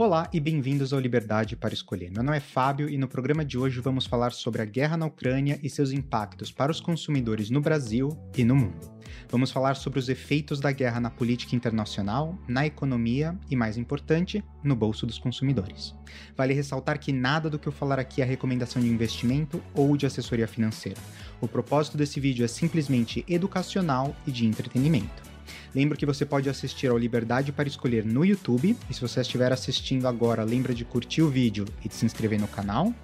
[0.00, 2.08] Olá e bem-vindos ao Liberdade para Escolher.
[2.12, 5.06] Meu nome é Fábio e no programa de hoje vamos falar sobre a guerra na
[5.06, 8.96] Ucrânia e seus impactos para os consumidores no Brasil e no mundo.
[9.28, 14.44] Vamos falar sobre os efeitos da guerra na política internacional, na economia e, mais importante,
[14.62, 15.96] no bolso dos consumidores.
[16.36, 20.06] Vale ressaltar que nada do que eu falar aqui é recomendação de investimento ou de
[20.06, 21.00] assessoria financeira.
[21.40, 25.27] O propósito desse vídeo é simplesmente educacional e de entretenimento.
[25.74, 29.52] Lembro que você pode assistir ao Liberdade para Escolher no YouTube, e se você estiver
[29.52, 32.94] assistindo agora, lembra de curtir o vídeo e de se inscrever no canal.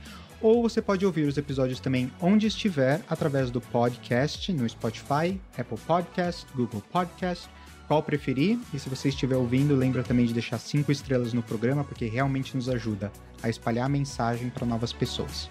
[0.41, 5.79] Ou você pode ouvir os episódios também onde estiver, através do podcast, no Spotify, Apple
[5.87, 7.49] Podcast, Google Podcast,
[7.88, 8.59] qual preferir.
[8.73, 12.55] E se você estiver ouvindo, lembra também de deixar cinco estrelas no programa, porque realmente
[12.55, 13.11] nos ajuda
[13.43, 15.49] a espalhar a mensagem para novas pessoas.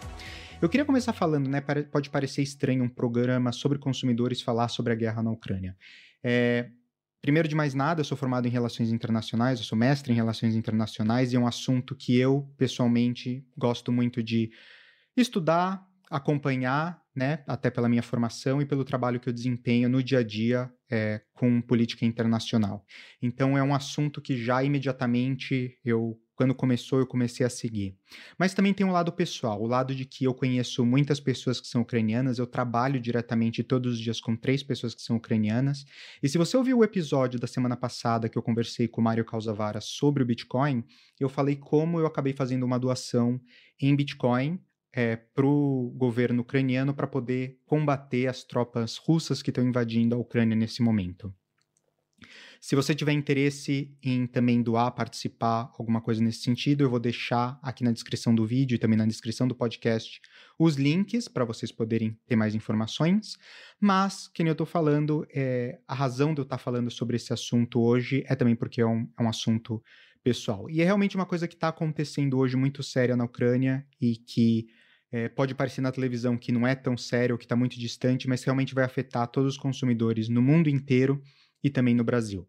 [0.62, 1.62] Eu queria começar falando, né?
[1.92, 5.76] Pode parecer estranho um programa sobre consumidores falar sobre a guerra na Ucrânia.
[6.24, 6.70] É,
[7.24, 10.58] Primeiro de mais nada, eu sou formado em Relações Internacionais, eu sou mestre em Relações
[10.58, 14.52] Internacionais e é um assunto que eu, pessoalmente, gosto muito de
[15.16, 20.20] estudar, acompanhar, né, até pela minha formação e pelo trabalho que eu desempenho no dia
[20.20, 22.86] a dia é, com política internacional.
[23.22, 27.98] Então, é um assunto que já imediatamente eu quando começou, eu comecei a seguir.
[28.38, 31.68] Mas também tem um lado pessoal, o lado de que eu conheço muitas pessoas que
[31.68, 35.86] são ucranianas, eu trabalho diretamente todos os dias com três pessoas que são ucranianas.
[36.22, 39.24] E se você ouviu o episódio da semana passada que eu conversei com o Mário
[39.24, 40.84] Causavara sobre o Bitcoin,
[41.18, 43.40] eu falei como eu acabei fazendo uma doação
[43.82, 44.60] em Bitcoin
[44.94, 50.20] é, para o governo ucraniano para poder combater as tropas russas que estão invadindo a
[50.20, 51.34] Ucrânia nesse momento.
[52.60, 57.60] Se você tiver interesse em também doar, participar, alguma coisa nesse sentido, eu vou deixar
[57.62, 60.22] aqui na descrição do vídeo e também na descrição do podcast
[60.58, 63.38] os links para vocês poderem ter mais informações.
[63.80, 67.16] Mas, que nem eu estou falando, é, a razão de eu estar tá falando sobre
[67.16, 69.84] esse assunto hoje é também porque é um, é um assunto
[70.24, 70.70] pessoal.
[70.70, 74.68] E é realmente uma coisa que está acontecendo hoje muito séria na Ucrânia e que
[75.12, 78.44] é, pode parecer na televisão que não é tão sério, que está muito distante, mas
[78.44, 81.22] realmente vai afetar todos os consumidores no mundo inteiro
[81.64, 82.48] e também no Brasil.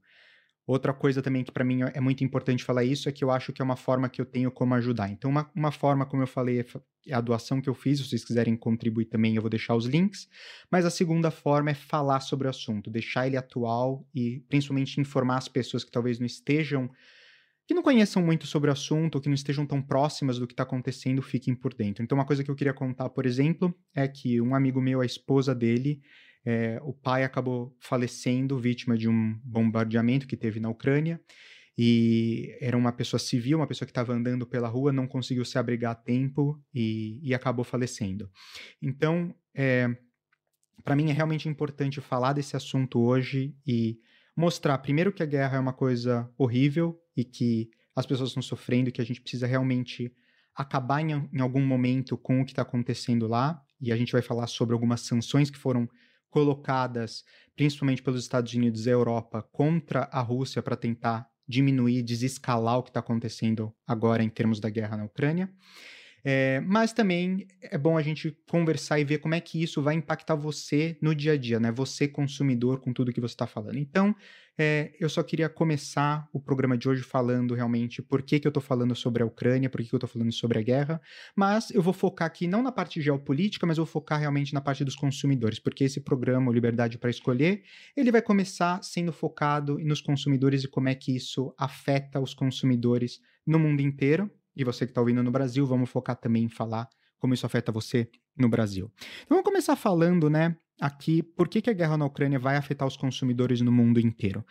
[0.67, 3.53] Outra coisa também que para mim é muito importante falar isso é que eu acho
[3.53, 5.11] que é uma forma que eu tenho como ajudar.
[5.11, 6.65] Então, uma, uma forma, como eu falei,
[7.07, 7.99] é a doação que eu fiz.
[7.99, 10.27] Se vocês quiserem contribuir também, eu vou deixar os links.
[10.71, 15.37] Mas a segunda forma é falar sobre o assunto, deixar ele atual e principalmente informar
[15.37, 16.91] as pessoas que talvez não estejam,
[17.67, 20.55] que não conheçam muito sobre o assunto, ou que não estejam tão próximas do que
[20.55, 22.03] está acontecendo, fiquem por dentro.
[22.03, 25.07] Então, uma coisa que eu queria contar, por exemplo, é que um amigo meu, a
[25.07, 26.01] esposa dele,
[26.44, 31.21] é, o pai acabou falecendo vítima de um bombardeamento que teve na Ucrânia.
[31.77, 35.59] E era uma pessoa civil, uma pessoa que estava andando pela rua, não conseguiu se
[35.59, 38.31] abrigar a tempo e, e acabou falecendo.
[38.81, 39.88] Então, é,
[40.84, 43.99] para mim é realmente importante falar desse assunto hoje e
[44.37, 48.93] mostrar, primeiro, que a guerra é uma coisa horrível e que as pessoas estão sofrendo,
[48.93, 50.12] que a gente precisa realmente
[50.54, 53.60] acabar em, em algum momento com o que está acontecendo lá.
[53.81, 55.88] E a gente vai falar sobre algumas sanções que foram
[56.34, 57.22] colocadas
[57.55, 62.91] principalmente pelos Estados Unidos e Europa contra a Rússia para tentar diminuir, desescalar o que
[62.91, 65.49] está acontecendo agora em termos da guerra na Ucrânia.
[66.25, 69.95] É, mas também é bom a gente conversar e ver como é que isso vai
[69.95, 71.71] impactar você no dia a dia, né?
[71.71, 73.77] Você consumidor com tudo que você está falando.
[73.77, 74.17] Então,
[74.57, 78.51] é, eu só queria começar o programa de hoje falando realmente por que, que eu
[78.51, 81.01] estou falando sobre a Ucrânia, por que, que eu estou falando sobre a guerra,
[81.34, 84.84] mas eu vou focar aqui não na parte geopolítica, mas vou focar realmente na parte
[84.84, 87.65] dos consumidores, porque esse programa, Liberdade para Escolher,
[87.97, 93.21] ele vai começar sendo focado nos consumidores e como é que isso afeta os consumidores
[93.45, 94.31] no mundo inteiro.
[94.56, 96.88] E você que está ouvindo no Brasil, vamos focar também em falar
[97.19, 98.92] como isso afeta você no Brasil.
[99.22, 102.87] Então vamos começar falando, né, aqui por que, que a guerra na Ucrânia vai afetar
[102.87, 104.44] os consumidores no mundo inteiro.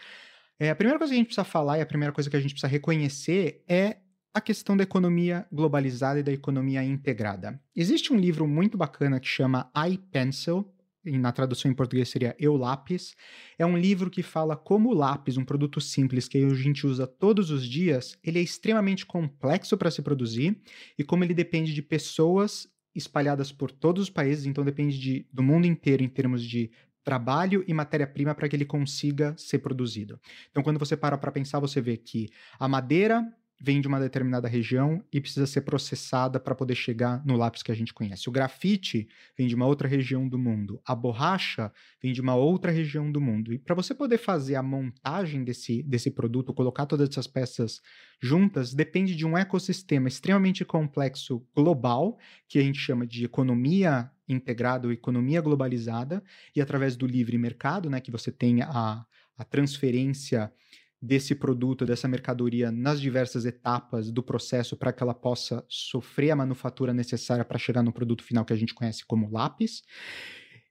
[0.60, 2.40] É, a primeira coisa que a gente precisa falar e a primeira coisa que a
[2.40, 3.98] gente precisa reconhecer é
[4.34, 7.62] a questão da economia globalizada e da economia integrada.
[7.76, 10.73] Existe um livro muito bacana que chama iPencil, e
[11.06, 13.16] na tradução em português seria Eu Lápis.
[13.58, 17.06] É um livro que fala como o lápis, um produto simples que a gente usa
[17.06, 20.62] todos os dias, ele é extremamente complexo para se produzir
[20.98, 25.42] e como ele depende de pessoas espalhadas por todos os países, então depende de, do
[25.42, 26.72] mundo inteiro em termos de
[27.04, 30.20] trabalho e matéria-prima para que ele consiga ser produzido.
[30.50, 33.26] Então, quando você para para pensar, você vê que a madeira
[33.64, 37.72] vem de uma determinada região e precisa ser processada para poder chegar no lápis que
[37.72, 38.28] a gente conhece.
[38.28, 39.08] O grafite
[39.38, 40.82] vem de uma outra região do mundo.
[40.86, 41.72] A borracha
[42.02, 43.54] vem de uma outra região do mundo.
[43.54, 47.80] E para você poder fazer a montagem desse, desse produto, colocar todas essas peças
[48.22, 52.18] juntas, depende de um ecossistema extremamente complexo global,
[52.50, 56.22] que a gente chama de economia integrada ou economia globalizada,
[56.54, 59.06] e através do livre mercado, né, que você tem a,
[59.38, 60.52] a transferência
[61.04, 66.36] desse produto, dessa mercadoria nas diversas etapas do processo para que ela possa sofrer a
[66.36, 69.84] manufatura necessária para chegar no produto final que a gente conhece como lápis.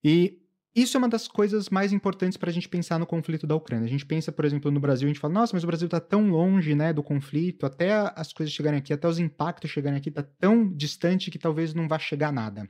[0.02, 0.38] E
[0.74, 3.84] isso é uma das coisas mais importantes para a gente pensar no conflito da Ucrânia.
[3.84, 6.00] A gente pensa, por exemplo, no Brasil, a gente fala, nossa, mas o Brasil está
[6.00, 10.08] tão longe né, do conflito, até as coisas chegarem aqui, até os impactos chegarem aqui,
[10.08, 12.66] está tão distante que talvez não vá chegar nada.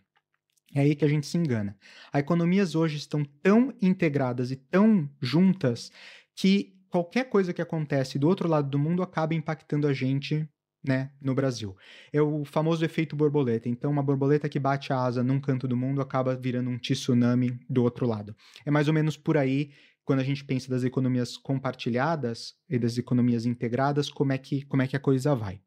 [0.74, 1.76] É aí que a gente se engana.
[2.12, 5.92] As economias hoje estão tão integradas e tão juntas
[6.34, 10.46] que qualquer coisa que acontece do outro lado do mundo acaba impactando a gente
[10.84, 11.74] né, no Brasil.
[12.12, 13.66] É o famoso efeito borboleta.
[13.66, 17.58] Então, uma borboleta que bate a asa num canto do mundo acaba virando um tsunami
[17.70, 18.36] do outro lado.
[18.66, 19.70] É mais ou menos por aí
[20.04, 24.82] quando a gente pensa das economias compartilhadas e das economias integradas, como é que, como
[24.82, 25.62] é que a coisa vai.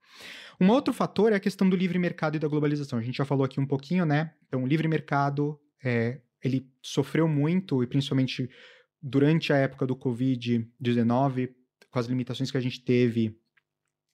[0.62, 3.00] Um outro fator é a questão do livre mercado e da globalização.
[3.00, 4.32] A gente já falou aqui um pouquinho, né?
[4.48, 8.48] Então, o livre mercado, é, ele sofreu muito, e principalmente
[9.08, 11.52] durante a época do Covid-19,
[11.92, 13.40] com as limitações que a gente teve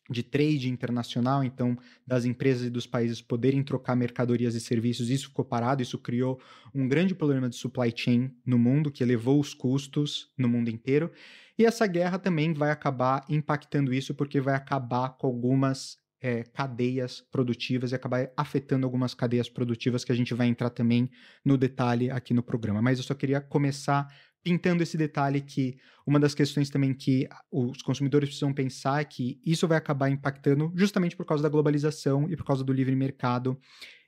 [0.10, 5.30] de trade internacional, então das empresas e dos países poderem trocar mercadorias e serviços, isso
[5.30, 6.42] ficou parado, isso criou
[6.76, 11.10] um grande problema de supply chain no mundo, que elevou os custos no mundo inteiro.
[11.58, 17.22] E essa guerra também vai acabar impactando isso, porque vai acabar com algumas é, cadeias
[17.32, 21.10] produtivas e acabar afetando algumas cadeias produtivas que a gente vai entrar também
[21.46, 22.82] no detalhe aqui no programa.
[22.82, 24.08] Mas eu só queria começar
[24.44, 29.40] pintando esse detalhe que uma das questões também que os consumidores precisam pensar é que
[29.46, 33.60] isso vai acabar impactando justamente por causa da globalização e por causa do livre mercado.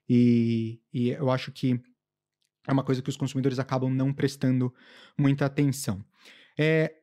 [0.09, 1.79] E, e eu acho que
[2.67, 4.73] é uma coisa que os consumidores acabam não prestando
[5.17, 6.03] muita atenção.
[6.57, 6.93] É,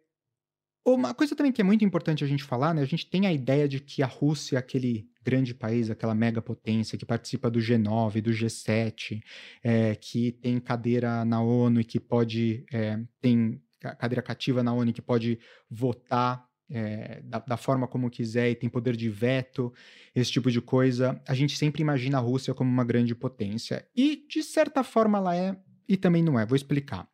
[0.85, 2.83] uma coisa também que é muito importante a gente falar, né?
[2.83, 6.41] A gente tem a ideia de que a Rússia é aquele grande país, aquela mega
[6.41, 9.21] potência que participa do G9, do G7,
[9.63, 14.91] é, que tem cadeira na ONU e que pode é, tem cadeira cativa na ONU
[14.91, 15.39] e que pode
[15.71, 19.73] votar é, da, da, forma como quiser e tem poder de veto,
[20.15, 21.21] esse tipo de coisa.
[21.27, 25.37] A gente sempre imagina a Rússia como uma grande potência e de certa forma ela
[25.37, 25.57] é
[25.89, 26.47] e também não é.
[26.47, 27.10] Vou explicar.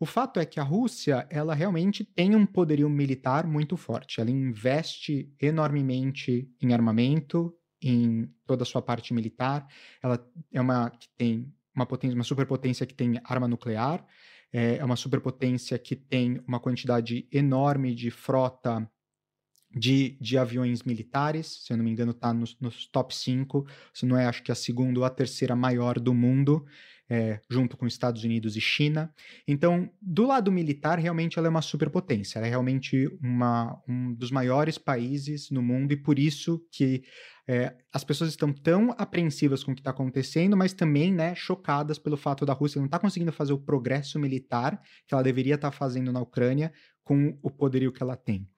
[0.00, 4.18] O fato é que a Rússia, ela realmente tem um poderio militar muito forte.
[4.18, 9.68] Ela investe enormemente em armamento, em toda a sua parte militar.
[10.02, 14.02] Ela é uma que tem uma potência, uma superpotência que tem arma nuclear.
[14.50, 18.90] É, é uma superpotência que tem uma quantidade enorme de frota
[19.70, 24.04] de, de aviões militares, se eu não me engano, está nos, nos top 5, se
[24.04, 26.66] não é, acho que a segunda ou a terceira maior do mundo
[27.10, 29.12] é, junto com Estados Unidos e China.
[29.46, 32.38] Então, do lado militar, realmente ela é uma superpotência.
[32.38, 37.02] Ela é realmente uma, um dos maiores países no mundo e por isso que
[37.48, 41.98] é, as pessoas estão tão apreensivas com o que está acontecendo, mas também né, chocadas
[41.98, 45.56] pelo fato da Rússia não estar tá conseguindo fazer o progresso militar que ela deveria
[45.56, 46.72] estar tá fazendo na Ucrânia
[47.02, 48.48] com o poderio que ela tem.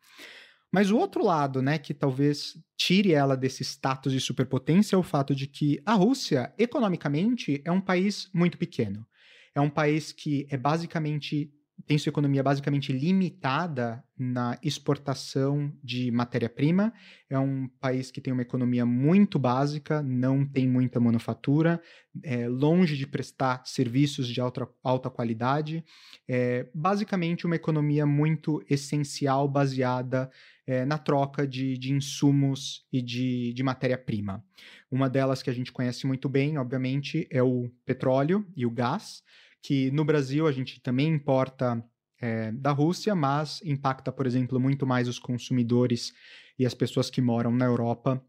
[0.73, 5.03] Mas o outro lado, né, que talvez tire ela desse status de superpotência é o
[5.03, 9.07] fato de que a Rússia, economicamente, é um país muito pequeno.
[9.55, 11.53] É um país que é basicamente
[11.87, 16.93] tem sua economia basicamente limitada na exportação de matéria-prima.
[17.29, 21.83] É um país que tem uma economia muito básica, não tem muita manufatura,
[22.23, 25.85] é longe de prestar serviços de alta, alta qualidade.
[26.29, 30.31] É basicamente uma economia muito essencial, baseada
[30.67, 34.45] é, na troca de, de insumos e de, de matéria-prima.
[34.91, 39.23] Uma delas que a gente conhece muito bem, obviamente, é o petróleo e o gás
[39.63, 41.83] que no Brasil a gente também importa
[42.21, 46.13] é, da Rússia, mas impacta, por exemplo, muito mais os consumidores
[46.59, 48.23] e as pessoas que moram na Europa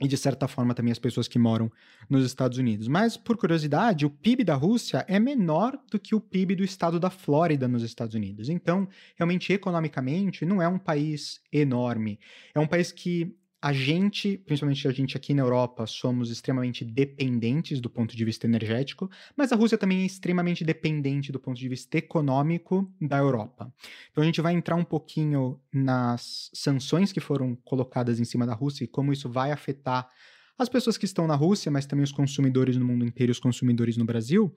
[0.00, 1.70] e, de certa forma, também as pessoas que moram
[2.08, 2.86] nos Estados Unidos.
[2.86, 7.00] Mas, por curiosidade, o PIB da Rússia é menor do que o PIB do estado
[7.00, 8.48] da Flórida nos Estados Unidos.
[8.48, 8.86] Então,
[9.16, 12.18] realmente, economicamente, não é um país enorme.
[12.54, 13.34] É um país que
[13.66, 18.46] a gente, principalmente a gente aqui na Europa, somos extremamente dependentes do ponto de vista
[18.46, 23.74] energético, mas a Rússia também é extremamente dependente do ponto de vista econômico da Europa.
[24.12, 28.54] Então a gente vai entrar um pouquinho nas sanções que foram colocadas em cima da
[28.54, 30.08] Rússia e como isso vai afetar
[30.56, 33.96] as pessoas que estão na Rússia, mas também os consumidores no mundo inteiro, os consumidores
[33.96, 34.54] no Brasil.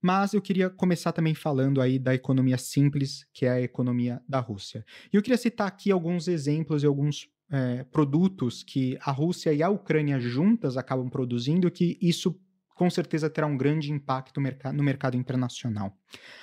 [0.00, 4.38] Mas eu queria começar também falando aí da economia simples, que é a economia da
[4.38, 4.84] Rússia.
[5.12, 9.62] E eu queria citar aqui alguns exemplos e alguns é, produtos que a Rússia e
[9.62, 12.34] a Ucrânia juntas acabam produzindo, que isso
[12.74, 14.40] com certeza terá um grande impacto
[14.72, 15.96] no mercado internacional.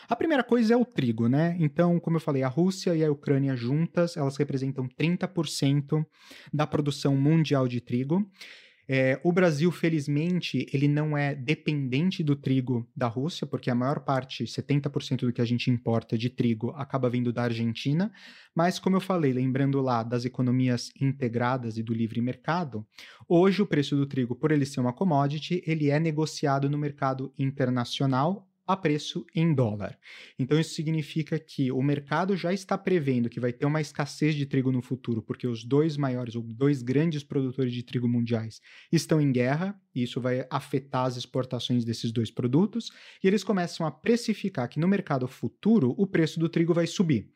[0.08, 1.58] A primeira coisa é o trigo, né?
[1.60, 6.06] Então, como eu falei, a Rússia e a Ucrânia juntas, elas representam 30%
[6.54, 8.26] da produção mundial de trigo.
[8.92, 14.00] É, o Brasil, felizmente, ele não é dependente do trigo da Rússia, porque a maior
[14.00, 18.12] parte, 70% do que a gente importa de trigo, acaba vindo da Argentina.
[18.56, 22.84] Mas, como eu falei, lembrando lá das economias integradas e do livre mercado,
[23.28, 27.32] hoje o preço do trigo, por ele ser uma commodity, ele é negociado no mercado
[27.38, 29.98] internacional a preço em dólar.
[30.38, 34.46] Então, isso significa que o mercado já está prevendo que vai ter uma escassez de
[34.46, 38.62] trigo no futuro, porque os dois maiores, ou dois grandes produtores de trigo mundiais
[38.92, 42.92] estão em guerra, e isso vai afetar as exportações desses dois produtos,
[43.24, 47.28] e eles começam a precificar que no mercado futuro o preço do trigo vai subir.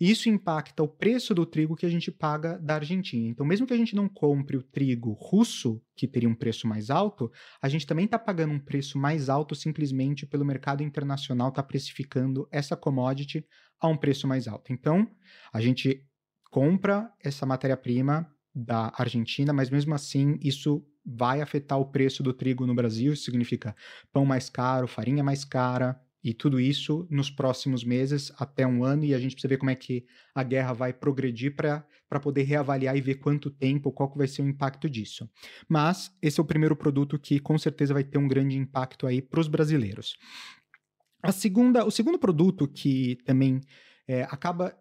[0.00, 3.28] E isso impacta o preço do trigo que a gente paga da Argentina.
[3.28, 6.90] Então, mesmo que a gente não compre o trigo russo, que teria um preço mais
[6.90, 11.62] alto, a gente também está pagando um preço mais alto simplesmente pelo mercado internacional estar
[11.62, 13.44] tá precificando essa commodity
[13.80, 14.72] a um preço mais alto.
[14.72, 15.10] Então,
[15.52, 16.06] a gente
[16.50, 22.66] compra essa matéria-prima da Argentina, mas mesmo assim isso vai afetar o preço do trigo
[22.66, 23.74] no Brasil, isso significa
[24.12, 29.04] pão mais caro, farinha mais cara, e tudo isso nos próximos meses, até um ano,
[29.04, 31.84] e a gente precisa ver como é que a guerra vai progredir para
[32.20, 35.28] poder reavaliar e ver quanto tempo, qual que vai ser o impacto disso.
[35.68, 39.22] Mas esse é o primeiro produto que com certeza vai ter um grande impacto aí
[39.22, 40.16] para os brasileiros.
[41.22, 43.60] A segunda, o segundo produto que também
[44.06, 44.76] é, acaba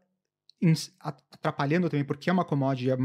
[0.99, 2.97] atrapalhando também, porque é uma commodity, é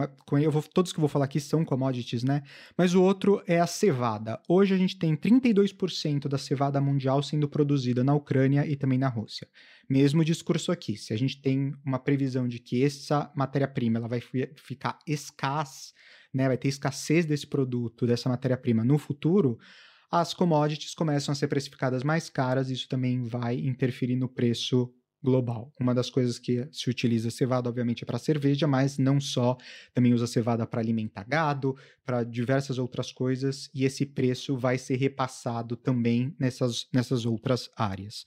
[0.42, 2.42] eu vou, todos que eu vou falar aqui são commodities, né?
[2.76, 4.40] Mas o outro é a cevada.
[4.49, 9.09] Hoje a gente tem 32% da cevada mundial sendo produzida na Ucrânia e também na
[9.09, 9.47] Rússia.
[9.88, 14.21] Mesmo discurso aqui, se a gente tem uma previsão de que essa matéria-prima ela vai
[14.56, 15.92] ficar escassa,
[16.32, 16.49] né?
[16.49, 19.59] Vai ter escassez desse produto, dessa matéria-prima no futuro,
[20.11, 24.92] as commodities começam a ser precificadas mais caras, isso também vai interferir no preço
[25.23, 25.73] global.
[25.81, 29.57] Uma das coisas que se utiliza cevada, obviamente, é para cerveja, mas não só,
[29.95, 34.97] também usa cevada para alimentar gado, para diversas outras coisas, e esse preço vai ser
[34.97, 38.25] repassado também nessas, nessas outras áreas.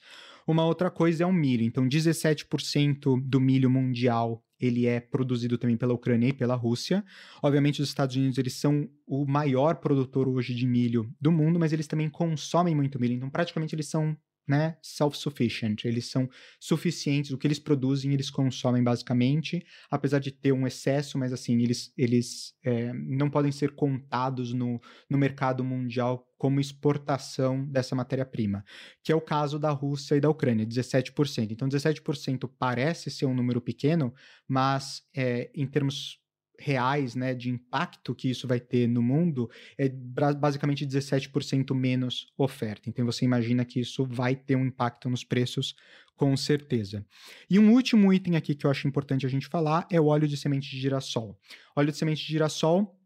[0.47, 1.63] Uma outra coisa é o milho.
[1.63, 7.03] Então, 17% do milho mundial ele é produzido também pela Ucrânia e pela Rússia.
[7.41, 11.73] Obviamente, os Estados Unidos eles são o maior produtor hoje de milho do mundo, mas
[11.73, 13.13] eles também consomem muito milho.
[13.13, 14.15] Então, praticamente, eles são
[14.47, 20.51] né, self-sufficient, eles são suficientes, o que eles produzem eles consomem basicamente, apesar de ter
[20.51, 26.27] um excesso, mas assim, eles, eles é, não podem ser contados no, no mercado mundial
[26.37, 28.63] como exportação dessa matéria-prima,
[29.03, 31.51] que é o caso da Rússia e da Ucrânia, 17%.
[31.51, 34.13] Então, 17% parece ser um número pequeno,
[34.47, 36.19] mas é, em termos
[36.59, 42.89] reais, né, de impacto que isso vai ter no mundo, é basicamente 17% menos oferta.
[42.89, 45.75] Então você imagina que isso vai ter um impacto nos preços
[46.15, 47.05] com certeza.
[47.49, 50.27] E um último item aqui que eu acho importante a gente falar é o óleo
[50.27, 51.37] de semente de girassol.
[51.75, 52.97] Óleo de semente de girassol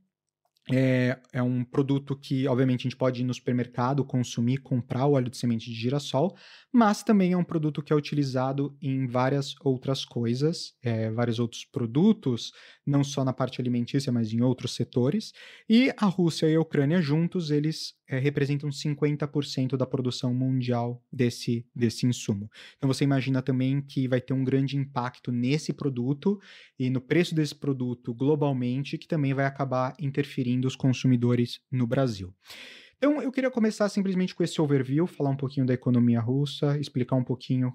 [0.71, 5.13] é, é, um produto que, obviamente, a gente pode ir no supermercado, consumir, comprar o
[5.13, 6.35] óleo de semente de girassol,
[6.71, 11.65] mas também é um produto que é utilizado em várias outras coisas, é, vários outros
[11.65, 12.51] produtos,
[12.85, 15.33] não só na parte alimentícia, mas em outros setores.
[15.67, 21.65] E a Rússia e a Ucrânia juntos, eles é, representam 50% da produção mundial desse,
[21.75, 22.49] desse insumo.
[22.77, 26.39] Então você imagina também que vai ter um grande impacto nesse produto
[26.77, 32.34] e no preço desse produto globalmente, que também vai acabar interferindo dos consumidores no Brasil.
[32.98, 37.16] Então, eu queria começar simplesmente com esse overview, falar um pouquinho da economia russa, explicar
[37.16, 37.74] um pouquinho,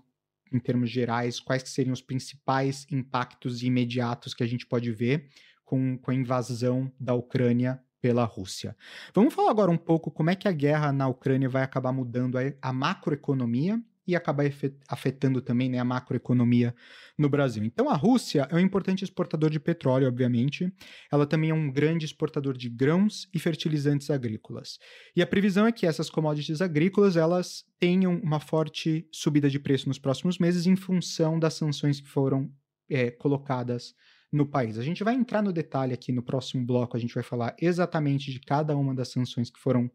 [0.53, 5.26] em termos gerais, quais que seriam os principais impactos imediatos que a gente pode ver
[5.64, 8.76] com, com a invasão da Ucrânia pela Rússia.
[9.14, 12.37] Vamos falar agora um pouco como é que a guerra na Ucrânia vai acabar mudando
[12.37, 14.44] a, a macroeconomia e acabar
[14.88, 16.75] afetando também né, a macroeconomia
[17.18, 17.64] no Brasil.
[17.64, 20.73] Então, a Rússia é um importante exportador de petróleo, obviamente.
[21.11, 24.78] Ela também é um grande exportador de grãos e fertilizantes agrícolas.
[25.16, 29.88] E a previsão é que essas commodities agrícolas elas tenham uma forte subida de preço
[29.88, 32.50] nos próximos meses em função das sanções que foram
[32.90, 33.94] é, colocadas
[34.34, 34.78] no país.
[34.78, 38.32] A gente vai entrar no detalhe aqui no próximo bloco, a gente vai falar exatamente
[38.32, 39.88] de cada uma das sanções que foram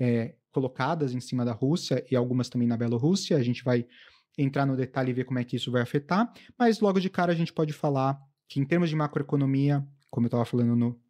[0.00, 3.36] é, colocadas em cima da Rússia e algumas também na Bielorrússia.
[3.36, 3.86] A gente vai
[4.38, 7.32] entrar no detalhe e ver como é que isso vai afetar, mas logo de cara
[7.32, 8.18] a gente pode falar
[8.48, 11.01] que em termos de macroeconomia, como eu estava falando no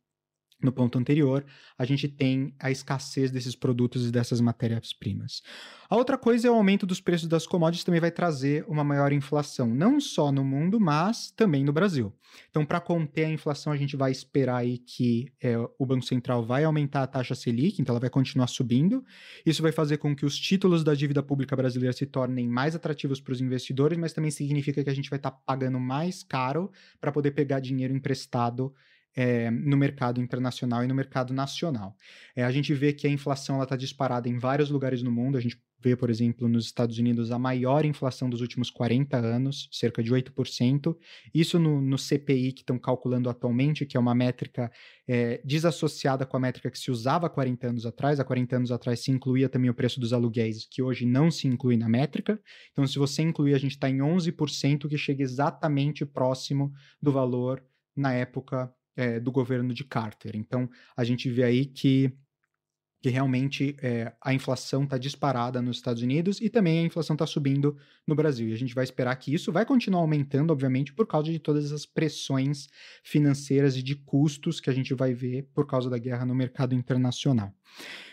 [0.63, 1.45] no ponto anterior,
[1.77, 5.43] a gente tem a escassez desses produtos e dessas matérias-primas.
[5.91, 9.13] A outra coisa é o aumento dos preços das commodities também vai trazer uma maior
[9.13, 12.13] inflação, não só no mundo, mas também no Brasil.
[12.51, 16.45] Então, para conter a inflação, a gente vai esperar aí que é, o Banco Central
[16.45, 19.05] vai aumentar a taxa Selic, então ela vai continuar subindo.
[19.45, 23.21] Isso vai fazer com que os títulos da dívida pública brasileira se tornem mais atrativos
[23.21, 26.71] para os investidores, mas também significa que a gente vai estar tá pagando mais caro
[27.01, 28.73] para poder pegar dinheiro emprestado
[29.15, 31.97] é, no mercado internacional e no mercado nacional.
[32.35, 35.37] É, a gente vê que a inflação está disparada em vários lugares no mundo.
[35.37, 39.69] A gente vê, por exemplo, nos Estados Unidos a maior inflação dos últimos 40 anos,
[39.73, 40.97] cerca de 8%.
[41.35, 44.71] Isso no, no CPI que estão calculando atualmente, que é uma métrica
[45.09, 48.21] é, desassociada com a métrica que se usava há 40 anos atrás.
[48.21, 51.49] Há 40 anos atrás se incluía também o preço dos aluguéis, que hoje não se
[51.49, 52.41] inclui na métrica.
[52.71, 57.63] Então, se você incluir, a gente está em 11%, que chega exatamente próximo do valor
[57.95, 60.37] na época é, do governo de Carter.
[60.37, 62.13] Então, a gente vê aí que
[63.03, 67.27] que realmente é, a inflação está disparada nos Estados Unidos e também a inflação está
[67.27, 68.49] subindo no Brasil.
[68.49, 71.73] E a gente vai esperar que isso vai continuar aumentando, obviamente, por causa de todas
[71.73, 72.69] as pressões
[73.03, 76.77] financeiras e de custos que a gente vai ver por causa da guerra no mercado
[76.77, 77.53] internacional.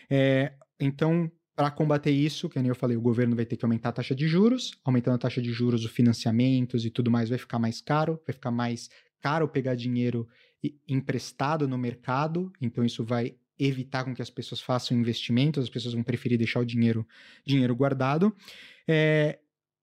[0.09, 3.89] É, então, para combater isso, que nem eu falei, o governo vai ter que aumentar
[3.89, 7.37] a taxa de juros, aumentando a taxa de juros, os financiamentos e tudo mais vai
[7.37, 8.89] ficar mais caro, vai ficar mais
[9.21, 10.27] caro pegar dinheiro
[10.87, 15.93] emprestado no mercado, então isso vai evitar com que as pessoas façam investimentos, as pessoas
[15.93, 17.05] vão preferir deixar o dinheiro,
[17.45, 18.33] dinheiro guardado.
[18.87, 19.39] É,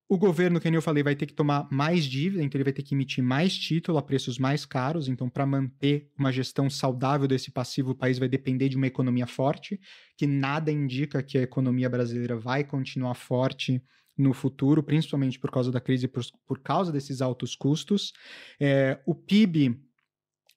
[0.08, 2.82] o governo, que eu falei, vai ter que tomar mais dívida, então ele vai ter
[2.82, 5.08] que emitir mais título a preços mais caros.
[5.08, 9.26] Então, para manter uma gestão saudável desse passivo, o país vai depender de uma economia
[9.26, 9.80] forte,
[10.16, 13.82] que nada indica que a economia brasileira vai continuar forte
[14.16, 18.12] no futuro, principalmente por causa da crise, por, por causa desses altos custos.
[18.60, 19.76] É, o PIB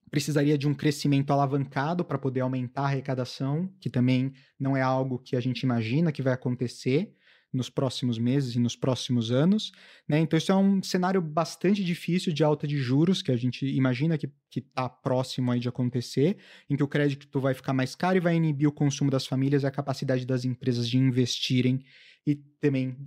[0.10, 5.20] precisaria de um crescimento alavancado para poder aumentar a arrecadação, que também não é algo
[5.20, 7.13] que a gente imagina que vai acontecer
[7.51, 9.72] nos próximos meses e nos próximos anos.
[10.08, 10.20] Né?
[10.20, 14.18] Então, isso é um cenário bastante difícil de alta de juros, que a gente imagina
[14.18, 16.38] que está próximo aí de acontecer,
[16.70, 19.63] em que o crédito vai ficar mais caro e vai inibir o consumo das famílias
[19.63, 21.84] e a capacidade das empresas de investirem
[22.25, 22.98] e também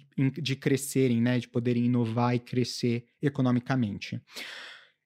[0.41, 1.39] de crescerem, né?
[1.39, 4.21] de poderem inovar e crescer economicamente.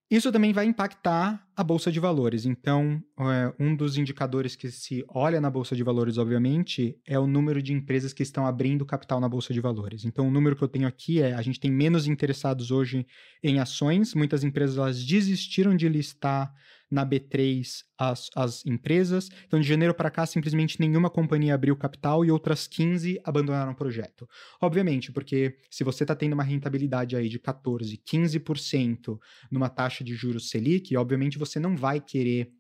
[0.09, 2.47] Isso também vai impactar a bolsa de valores.
[2.47, 7.27] Então, é, um dos indicadores que se olha na bolsa de valores, obviamente, é o
[7.27, 10.05] número de empresas que estão abrindo capital na bolsa de valores.
[10.05, 13.05] Então, o número que eu tenho aqui é: a gente tem menos interessados hoje
[13.43, 14.15] em ações.
[14.15, 16.55] Muitas empresas elas desistiram de listar
[16.91, 19.29] na B3 as, as empresas.
[19.47, 23.77] Então, de janeiro para cá, simplesmente nenhuma companhia abriu capital e outras 15 abandonaram o
[23.77, 24.29] projeto.
[24.61, 29.19] Obviamente, porque se você está tendo uma rentabilidade aí de 14%, 15%
[29.51, 32.53] numa taxa de juros Selic, obviamente você não vai querer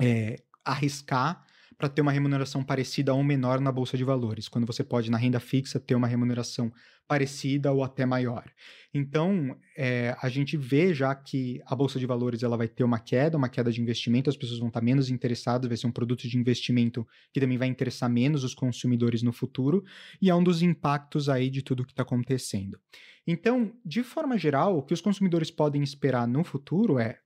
[0.00, 1.44] é, arriscar
[1.82, 5.16] para ter uma remuneração parecida ou menor na bolsa de valores, quando você pode na
[5.16, 6.72] renda fixa ter uma remuneração
[7.08, 8.48] parecida ou até maior.
[8.94, 13.00] Então, é, a gente vê já que a bolsa de valores ela vai ter uma
[13.00, 16.28] queda, uma queda de investimento, as pessoas vão estar menos interessadas, vai ser um produto
[16.28, 19.82] de investimento que também vai interessar menos os consumidores no futuro,
[20.20, 22.78] e é um dos impactos aí de tudo que está acontecendo.
[23.26, 27.18] Então, de forma geral, o que os consumidores podem esperar no futuro é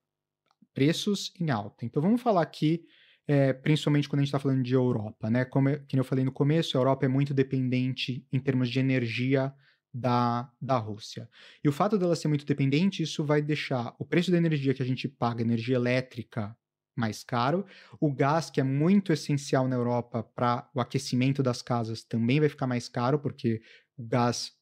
[0.72, 1.84] preços em alta.
[1.84, 2.86] Então, vamos falar aqui
[3.28, 5.44] é, principalmente quando a gente está falando de Europa, né?
[5.44, 8.78] Como eu, como eu falei no começo, a Europa é muito dependente em termos de
[8.78, 9.52] energia
[9.92, 11.28] da, da Rússia.
[11.64, 14.82] E o fato dela ser muito dependente, isso vai deixar o preço da energia que
[14.82, 16.56] a gente paga, energia elétrica,
[16.94, 17.66] mais caro.
[18.00, 22.48] O gás, que é muito essencial na Europa para o aquecimento das casas, também vai
[22.48, 23.60] ficar mais caro, porque
[23.96, 24.52] o gás,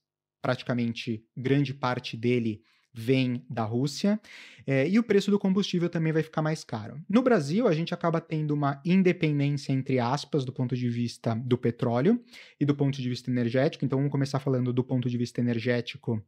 [0.43, 2.63] praticamente grande parte dele
[2.95, 4.21] vem da Rússia,
[4.67, 7.03] é, e o preço do combustível também vai ficar mais caro.
[7.09, 11.59] No Brasil, a gente acaba tendo uma independência, entre aspas, do ponto de vista do
[11.59, 12.23] petróleo
[12.59, 13.85] e do ponto de vista energético.
[13.85, 16.25] Então, vamos começar falando do ponto de vista energético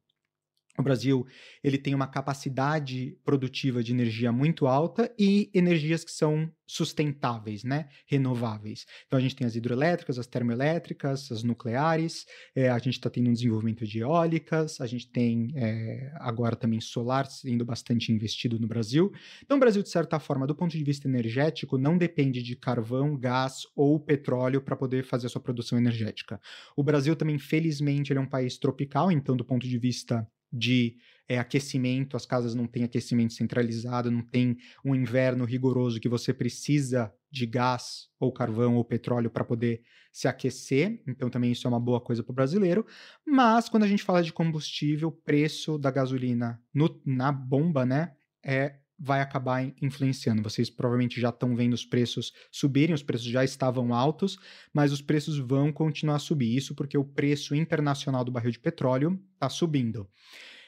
[0.79, 1.27] o Brasil
[1.62, 7.89] ele tem uma capacidade produtiva de energia muito alta e energias que são sustentáveis, né?
[8.07, 8.87] renováveis.
[9.07, 13.31] Então a gente tem as hidroelétricas, as termoelétricas, as nucleares, é, a gente está tendo
[13.31, 18.67] um desenvolvimento de eólicas, a gente tem é, agora também solar sendo bastante investido no
[18.67, 19.12] Brasil.
[19.45, 23.17] Então o Brasil, de certa forma, do ponto de vista energético, não depende de carvão,
[23.17, 26.41] gás ou petróleo para poder fazer a sua produção energética.
[26.77, 30.96] O Brasil também, felizmente, é um país tropical, então do ponto de vista de
[31.28, 36.32] é, aquecimento, as casas não têm aquecimento centralizado, não tem um inverno rigoroso que você
[36.32, 39.82] precisa de gás ou carvão ou petróleo para poder
[40.12, 42.87] se aquecer, então também isso é uma boa coisa para o brasileiro.
[43.26, 48.14] Mas quando a gente fala de combustível, o preço da gasolina no, na bomba, né,
[48.42, 50.42] é vai acabar influenciando.
[50.42, 54.38] Vocês provavelmente já estão vendo os preços subirem, os preços já estavam altos,
[54.72, 56.56] mas os preços vão continuar a subir.
[56.56, 60.09] Isso porque o preço internacional do barril de petróleo está subindo.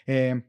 [0.06, 0.42] É,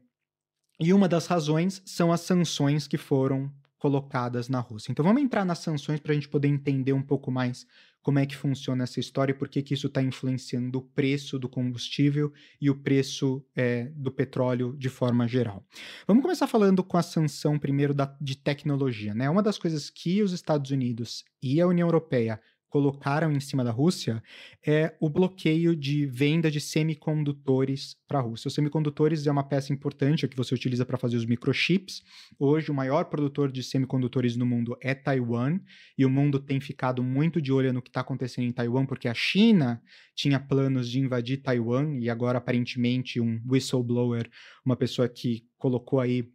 [0.78, 4.92] e uma das razões são as sanções que foram colocadas na Rússia.
[4.92, 7.66] Então vamos entrar nas sanções para a gente poder entender um pouco mais
[8.02, 11.38] como é que funciona essa história e por que, que isso está influenciando o preço
[11.38, 15.64] do combustível e o preço é, do petróleo de forma geral.
[16.06, 19.14] Vamos começar falando com a sanção primeiro da, de tecnologia.
[19.14, 19.28] Né?
[19.28, 23.72] Uma das coisas que os Estados Unidos e a União Europeia colocaram em cima da
[23.72, 24.22] Rússia
[24.64, 28.46] é o bloqueio de venda de semicondutores para a Rússia.
[28.46, 32.02] Os semicondutores é uma peça importante que você utiliza para fazer os microchips.
[32.38, 35.58] Hoje, o maior produtor de semicondutores no mundo é Taiwan,
[35.98, 39.08] e o mundo tem ficado muito de olho no que está acontecendo em Taiwan, porque
[39.08, 39.82] a China
[40.14, 44.30] tinha planos de invadir Taiwan, e agora, aparentemente, um whistleblower,
[44.64, 46.30] uma pessoa que colocou aí,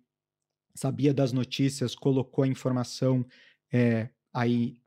[0.75, 3.25] sabia das notícias, colocou a informação
[3.71, 4.77] é, aí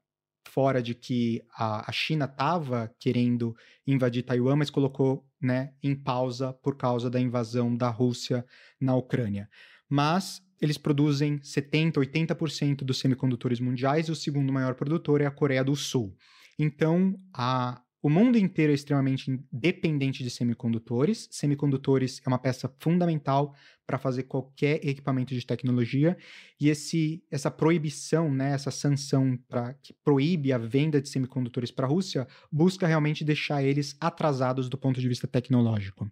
[0.59, 3.55] fora de que a, a China estava querendo
[3.87, 8.45] invadir Taiwan, mas colocou né, em pausa por causa da invasão da Rússia
[8.81, 9.49] na Ucrânia.
[9.89, 15.31] Mas eles produzem 70, 80% dos semicondutores mundiais e o segundo maior produtor é a
[15.31, 16.13] Coreia do Sul.
[16.59, 21.29] Então, a, o mundo inteiro é extremamente dependente de semicondutores.
[21.31, 23.55] Semicondutores é uma peça fundamental
[23.89, 26.15] para fazer qualquer equipamento de tecnologia
[26.61, 31.87] e esse, essa proibição, né, essa sanção para que proíbe a venda de semicondutores para
[31.87, 36.07] a Rússia, busca realmente deixar eles atrasados do ponto de vista tecnológico.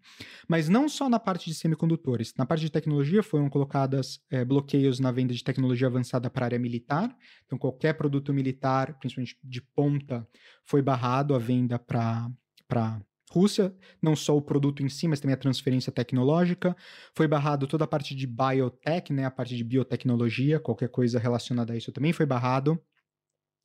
[0.49, 4.99] Mas não só na parte de semicondutores, na parte de tecnologia foram colocadas é, bloqueios
[4.99, 7.15] na venda de tecnologia avançada para a área militar.
[7.45, 10.27] Então qualquer produto militar, principalmente de ponta,
[10.65, 12.31] foi barrado a venda para
[12.67, 13.01] para
[13.37, 16.75] Rússia, não só o produto em si, mas também a transferência tecnológica.
[17.15, 21.75] Foi barrado toda a parte de biotech, né, a parte de biotecnologia, qualquer coisa relacionada
[21.75, 22.81] a isso também foi barrado.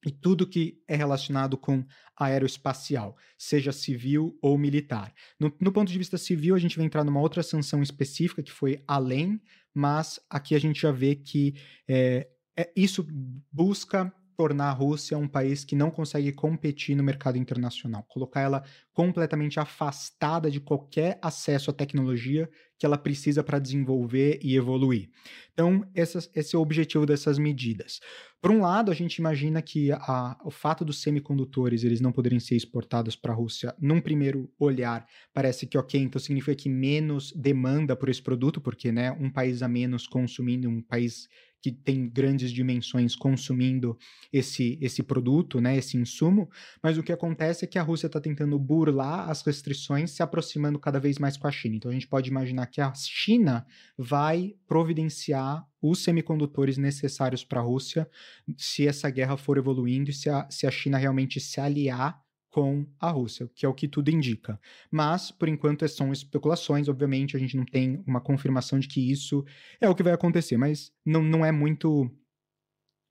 [0.05, 1.86] E tudo que é relacionado com
[2.19, 5.13] aeroespacial, seja civil ou militar.
[5.39, 8.51] No, no ponto de vista civil, a gente vai entrar numa outra sanção específica que
[8.51, 9.39] foi além,
[9.73, 11.53] mas aqui a gente já vê que
[11.88, 13.07] é, é, isso
[13.51, 18.63] busca tornar a Rússia um país que não consegue competir no mercado internacional, colocar ela
[18.91, 22.49] completamente afastada de qualquer acesso à tecnologia
[22.80, 25.12] que ela precisa para desenvolver e evoluir.
[25.54, 27.99] Então, essa, esse é o objetivo dessas medidas.
[28.41, 32.39] Por um lado, a gente imagina que a, o fato dos semicondutores eles não poderem
[32.39, 37.32] ser exportados para a Rússia, num primeiro olhar, parece que ok, então significa que menos
[37.34, 41.27] demanda por esse produto, porque né, um país a menos consumindo, um país
[41.62, 43.97] que tem grandes dimensões consumindo
[44.34, 46.50] esse, esse produto, né, esse insumo,
[46.82, 50.80] mas o que acontece é que a Rússia está tentando burlar as restrições, se aproximando
[50.80, 51.76] cada vez mais com a China.
[51.76, 53.65] Então a gente pode imaginar que a China
[53.97, 58.10] vai providenciar os semicondutores necessários para a Rússia
[58.58, 62.19] se essa guerra for evoluindo e se a, se a China realmente se aliar
[62.51, 64.59] com a Rússia, que é o que tudo indica.
[64.91, 69.43] Mas, por enquanto, são especulações, obviamente, a gente não tem uma confirmação de que isso
[69.79, 72.11] é o que vai acontecer, mas não, não é muito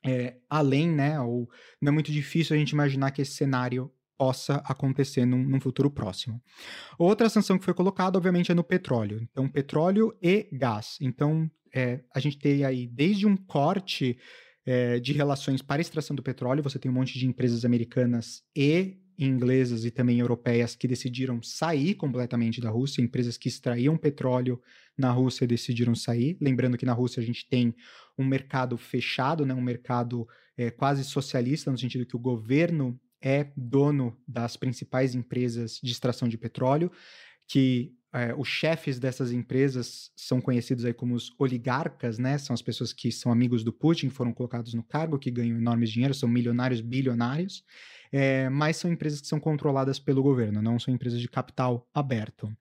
[0.04, 1.18] é, além, né?
[1.20, 1.48] Ou
[1.80, 5.90] não é muito difícil a gente imaginar que esse cenário possa acontecer num, num, futuro
[5.90, 6.42] próximo.
[6.98, 9.18] Outra sanção que foi colocada, obviamente, é no petróleo.
[9.22, 10.98] Então, petróleo e gás.
[11.00, 14.18] Então, é, a gente tem aí desde um corte
[14.66, 18.98] é, de relações para extração do petróleo, você tem um monte de empresas americanas e
[19.24, 24.60] inglesas e também europeias que decidiram sair completamente da Rússia, empresas que extraíam petróleo
[24.96, 26.38] na Rússia decidiram sair.
[26.40, 27.74] Lembrando que na Rússia a gente tem
[28.16, 33.52] um mercado fechado, né, um mercado é, quase socialista, no sentido que o governo é
[33.54, 36.90] dono das principais empresas de extração de petróleo,
[37.46, 42.38] que é, os chefes dessas empresas são conhecidos aí como os oligarcas, né?
[42.38, 45.90] São as pessoas que são amigos do Putin, foram colocados no cargo, que ganham enormes
[45.90, 47.62] dinheiro, são milionários, bilionários
[48.12, 52.52] é, mas são empresas que são controladas pelo governo, não são empresas de capital aberto.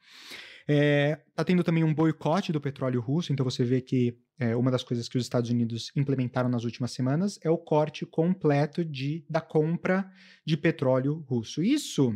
[0.68, 4.70] É, tá tendo também um boicote do petróleo russo, então você vê que é, uma
[4.70, 9.26] das coisas que os Estados Unidos implementaram nas últimas semanas é o corte completo de,
[9.28, 10.10] da compra
[10.46, 11.64] de petróleo russo.
[11.64, 12.14] Isso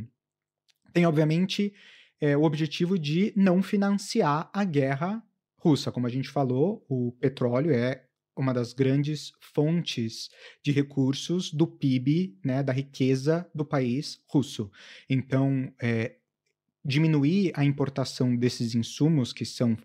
[0.94, 1.74] tem, obviamente,
[2.22, 5.24] é, o objetivo de não financiar a guerra
[5.58, 5.92] russa.
[5.92, 10.30] Como a gente falou, o petróleo é uma das grandes fontes
[10.64, 14.72] de recursos do PIB, né, da riqueza do país russo.
[15.10, 16.18] Então, é,
[16.84, 19.78] diminuir a importação desses insumos que são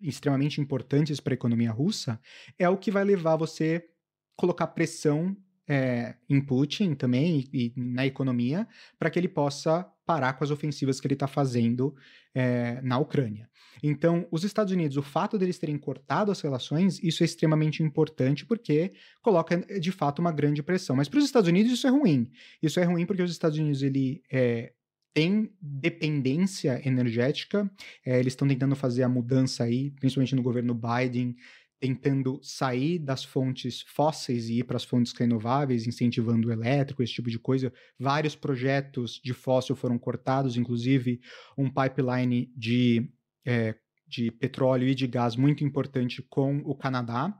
[0.00, 2.20] extremamente importantes para a economia russa
[2.58, 3.88] é o que vai levar você
[4.36, 5.36] colocar pressão
[5.68, 8.66] é, em Putin também e, e na economia
[8.98, 11.94] para que ele possa parar com as ofensivas que ele está fazendo
[12.34, 13.48] é, na Ucrânia.
[13.82, 18.44] Então, os Estados Unidos, o fato deles terem cortado as relações, isso é extremamente importante
[18.44, 20.96] porque coloca de fato uma grande pressão.
[20.96, 22.30] Mas para os Estados Unidos isso é ruim.
[22.62, 24.72] Isso é ruim porque os Estados Unidos ele é,
[25.14, 27.70] tem dependência energética.
[28.04, 31.36] É, eles estão tentando fazer a mudança aí, principalmente no governo Biden,
[31.84, 37.12] tentando sair das fontes fósseis e ir para as fontes renováveis, incentivando o elétrico, esse
[37.12, 37.70] tipo de coisa.
[37.98, 41.20] Vários projetos de fóssil foram cortados, inclusive
[41.58, 43.06] um pipeline de,
[43.44, 43.74] é,
[44.08, 47.38] de petróleo e de gás muito importante com o Canadá,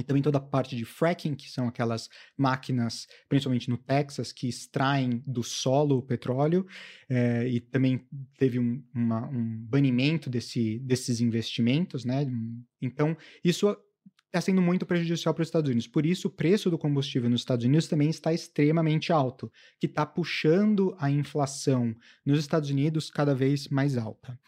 [0.00, 4.48] e também toda a parte de fracking, que são aquelas máquinas, principalmente no Texas, que
[4.48, 6.66] extraem do solo o petróleo,
[7.08, 8.06] é, e também
[8.38, 12.26] teve um, uma, um banimento desse, desses investimentos, né?
[12.80, 13.76] Então, isso
[14.30, 15.88] está sendo muito prejudicial para os Estados Unidos.
[15.88, 20.06] Por isso, o preço do combustível nos Estados Unidos também está extremamente alto, que está
[20.06, 24.38] puxando a inflação nos Estados Unidos cada vez mais alta.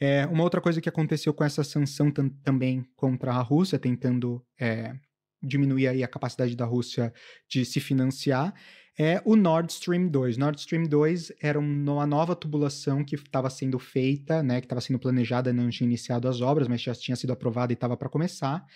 [0.00, 2.10] É, uma outra coisa que aconteceu com essa sanção
[2.42, 4.94] também contra a Rússia, tentando é,
[5.40, 7.12] diminuir aí a capacidade da Rússia
[7.48, 8.52] de se financiar,
[8.98, 10.36] é o Nord Stream 2.
[10.36, 14.98] Nord Stream 2 era uma nova tubulação que estava sendo feita, né, que estava sendo
[14.98, 18.66] planejada, não tinha iniciado as obras, mas já tinha sido aprovada e estava para começar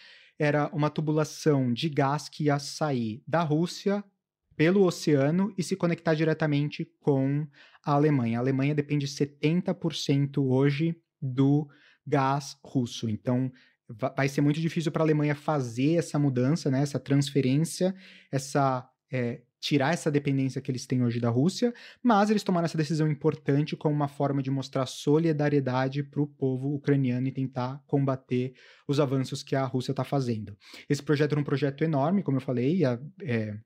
[0.43, 4.03] era uma tubulação de gás que ia sair da Rússia
[4.57, 7.47] pelo oceano e se conectar diretamente com
[7.85, 8.39] a Alemanha.
[8.39, 11.69] A Alemanha depende 70% hoje do
[12.05, 13.09] gás russo.
[13.09, 13.53] Então,
[14.17, 17.95] vai ser muito difícil para a Alemanha fazer essa mudança, né, essa transferência,
[18.29, 21.73] essa é, tirar essa dependência que eles têm hoje da Rússia,
[22.03, 26.75] mas eles tomaram essa decisão importante como uma forma de mostrar solidariedade para o povo
[26.75, 28.55] ucraniano e tentar combater
[28.89, 30.59] os avanços que a Rússia está fazendo.
[30.89, 33.57] Esse projeto era um projeto enorme, como eu falei, a, é,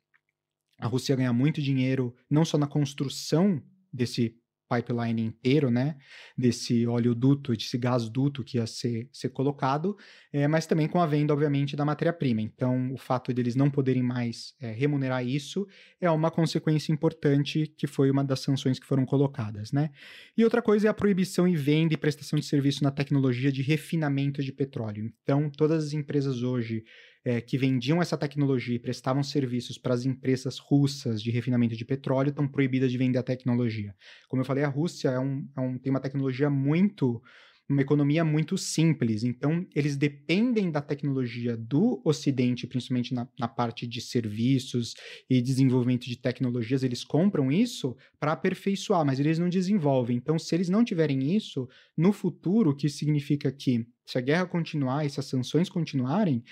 [0.79, 4.37] a Rússia ganha muito dinheiro não só na construção desse
[4.69, 5.97] pipeline inteiro, né,
[6.37, 9.97] desse oleoduto, desse gasoduto que ia ser, ser colocado,
[10.33, 12.41] é, mas também com a venda, obviamente, da matéria-prima.
[12.41, 15.67] Então, o fato deles não poderem mais é, remunerar isso
[16.01, 19.91] é uma consequência importante que foi uma das sanções que foram colocadas, né.
[20.37, 23.63] E outra coisa é a proibição e venda e prestação de serviço na tecnologia de
[23.63, 25.13] refinamento de petróleo.
[25.23, 26.85] Então, todas as empresas hoje
[27.27, 31.85] é, que vendiam essa tecnologia e prestavam serviços para as empresas russas de refinamento de
[31.85, 33.97] petróleo estão proibidas de vender a tecnologia.
[34.29, 37.21] Como eu falei, a Rússia é um, é um, tem uma tecnologia muito
[37.69, 39.25] uma economia muito simples.
[39.25, 44.95] Então, eles dependem da tecnologia do Ocidente, principalmente na, na parte de serviços
[45.29, 46.85] e desenvolvimento de tecnologias.
[46.85, 50.17] Eles compram isso para aperfeiçoar, mas eles não desenvolvem.
[50.17, 54.47] Então, se eles não tiverem isso, no futuro, o que significa que, se a guerra
[54.47, 56.45] continuar e se as sanções continuarem,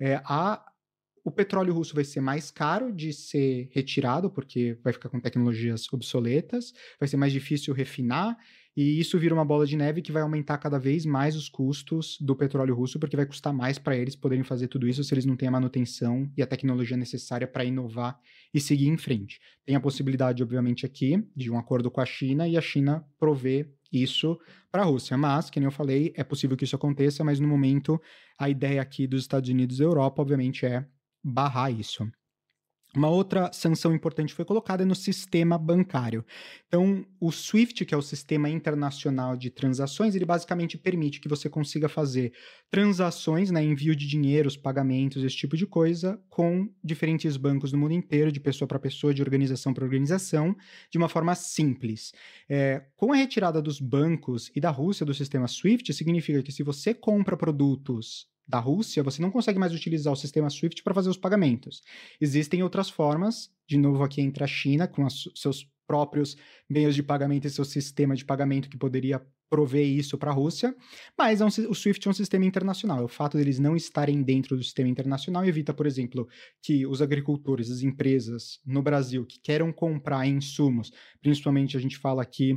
[0.00, 0.64] é, a,
[1.24, 5.86] o petróleo russo vai ser mais caro de ser retirado, porque vai ficar com tecnologias
[5.92, 8.36] obsoletas, vai ser mais difícil refinar,
[8.76, 12.16] e isso vira uma bola de neve que vai aumentar cada vez mais os custos
[12.20, 15.26] do petróleo russo, porque vai custar mais para eles poderem fazer tudo isso se eles
[15.26, 18.18] não têm a manutenção e a tecnologia necessária para inovar
[18.54, 19.40] e seguir em frente.
[19.66, 23.74] Tem a possibilidade, obviamente, aqui de um acordo com a China e a China prover
[23.92, 24.38] isso
[24.70, 25.16] para a Rússia.
[25.16, 28.00] Mas, que nem eu falei, é possível que isso aconteça, mas no momento
[28.38, 30.86] a ideia aqui dos Estados Unidos e Europa, obviamente, é
[31.22, 32.10] barrar isso.
[32.94, 36.24] Uma outra sanção importante foi colocada no sistema bancário.
[36.66, 41.48] Então, o SWIFT, que é o Sistema Internacional de Transações, ele basicamente permite que você
[41.48, 42.32] consiga fazer
[42.68, 47.94] transações, né, envio de dinheiros, pagamentos, esse tipo de coisa, com diferentes bancos no mundo
[47.94, 50.56] inteiro, de pessoa para pessoa, de organização para organização,
[50.90, 52.12] de uma forma simples.
[52.48, 56.64] É, com a retirada dos bancos e da Rússia do sistema SWIFT, significa que se
[56.64, 61.08] você compra produtos da Rússia, você não consegue mais utilizar o sistema SWIFT para fazer
[61.08, 61.80] os pagamentos.
[62.20, 66.36] Existem outras formas, de novo aqui entre a China, com seus próprios
[66.68, 70.74] meios de pagamento e seu sistema de pagamento que poderia prover isso para a Rússia,
[71.18, 73.04] mas é um, o SWIFT é um sistema internacional.
[73.04, 76.28] O fato deles não estarem dentro do sistema internacional evita, por exemplo,
[76.62, 82.22] que os agricultores, as empresas no Brasil que queiram comprar insumos, principalmente a gente fala
[82.22, 82.56] aqui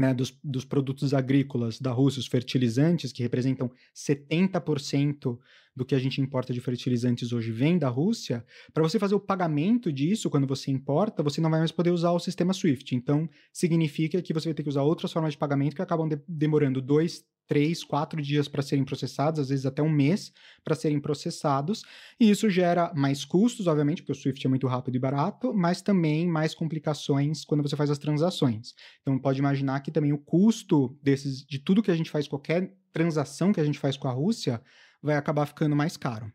[0.00, 5.38] né, dos, dos, produtos agrícolas da Rússia, os fertilizantes, que representam 70%
[5.76, 9.20] do que a gente importa de fertilizantes hoje vem da Rússia, para você fazer o
[9.20, 12.96] pagamento disso quando você importa, você não vai mais poder usar o sistema SWIFT.
[12.96, 16.18] Então, significa que você vai ter que usar outras formas de pagamento que acabam de
[16.26, 20.32] demorando dois, três, quatro dias para serem processados, às vezes até um mês
[20.62, 21.82] para serem processados,
[22.20, 25.82] e isso gera mais custos, obviamente, porque o Swift é muito rápido e barato, mas
[25.82, 28.72] também mais complicações quando você faz as transações.
[29.02, 32.72] Então pode imaginar que também o custo desses, de tudo que a gente faz, qualquer
[32.92, 34.62] transação que a gente faz com a Rússia,
[35.02, 36.32] vai acabar ficando mais caro.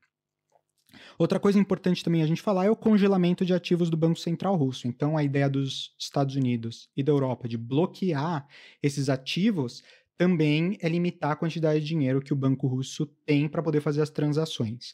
[1.18, 4.56] Outra coisa importante também a gente falar é o congelamento de ativos do Banco Central
[4.58, 4.86] Russo.
[4.86, 8.46] Então, a ideia dos Estados Unidos e da Europa de bloquear
[8.84, 9.82] esses ativos
[10.18, 14.02] também é limitar a quantidade de dinheiro que o banco russo tem para poder fazer
[14.02, 14.94] as transações.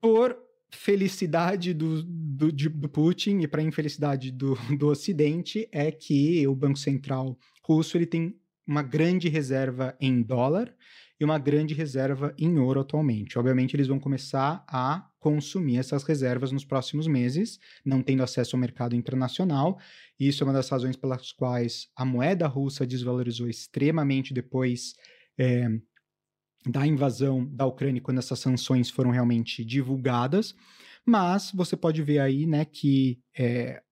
[0.00, 0.36] Por
[0.74, 6.78] felicidade do, do, do Putin e para infelicidade do, do Ocidente é que o Banco
[6.78, 8.34] Central russo ele tem
[8.66, 10.74] uma grande reserva em dólar
[11.20, 13.38] e uma grande reserva em ouro atualmente.
[13.38, 18.60] Obviamente, eles vão começar a consumir essas reservas nos próximos meses, não tendo acesso ao
[18.60, 19.78] mercado internacional.
[20.18, 24.94] Isso é uma das razões pelas quais a moeda russa desvalorizou extremamente depois
[25.38, 25.68] é,
[26.66, 30.54] da invasão da Ucrânia, quando essas sanções foram realmente divulgadas.
[31.06, 33.82] Mas você pode ver aí né, que é,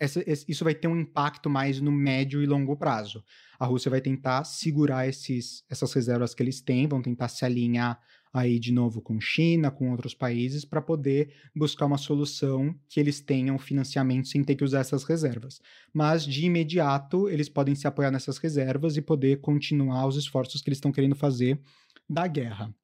[0.00, 3.22] essa, isso vai ter um impacto mais no médio e longo prazo.
[3.58, 8.00] A Rússia vai tentar segurar esses, essas reservas que eles têm, vão tentar se alinhar
[8.32, 13.20] aí de novo com China, com outros países, para poder buscar uma solução que eles
[13.20, 15.60] tenham financiamento sem ter que usar essas reservas.
[15.92, 20.70] Mas de imediato eles podem se apoiar nessas reservas e poder continuar os esforços que
[20.70, 21.60] eles estão querendo fazer
[22.08, 22.74] da guerra.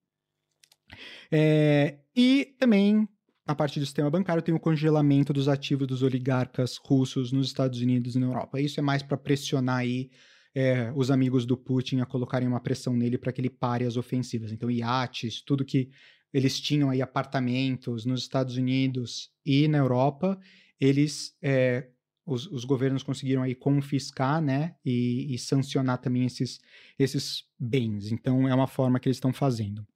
[1.33, 3.09] É, e também
[3.47, 7.81] na parte do sistema bancário tem o congelamento dos ativos dos oligarcas russos nos Estados
[7.81, 8.61] Unidos e na Europa.
[8.61, 10.11] Isso é mais para pressionar aí
[10.53, 13.97] é, os amigos do Putin a colocarem uma pressão nele para que ele pare as
[13.97, 14.51] ofensivas.
[14.51, 15.91] Então, iates, tudo que
[16.33, 20.39] eles tinham aí, apartamentos nos Estados Unidos e na Europa,
[20.81, 21.89] eles, é,
[22.27, 26.59] os, os, governos conseguiram aí confiscar, né, e, e sancionar também esses,
[26.99, 28.11] esses bens.
[28.11, 29.87] Então, é uma forma que eles estão fazendo.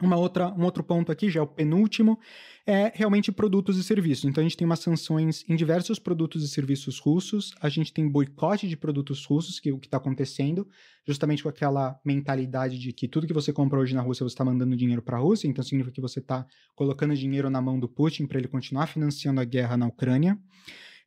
[0.00, 2.18] Uma outra, um outro ponto aqui, já é o penúltimo,
[2.66, 4.24] é realmente produtos e serviços.
[4.24, 8.08] Então a gente tem umas sanções em diversos produtos e serviços russos, a gente tem
[8.08, 10.66] boicote de produtos russos, que é o que está acontecendo,
[11.06, 14.44] justamente com aquela mentalidade de que tudo que você compra hoje na Rússia você está
[14.44, 17.88] mandando dinheiro para a Rússia, então significa que você está colocando dinheiro na mão do
[17.88, 20.38] Putin para ele continuar financiando a guerra na Ucrânia.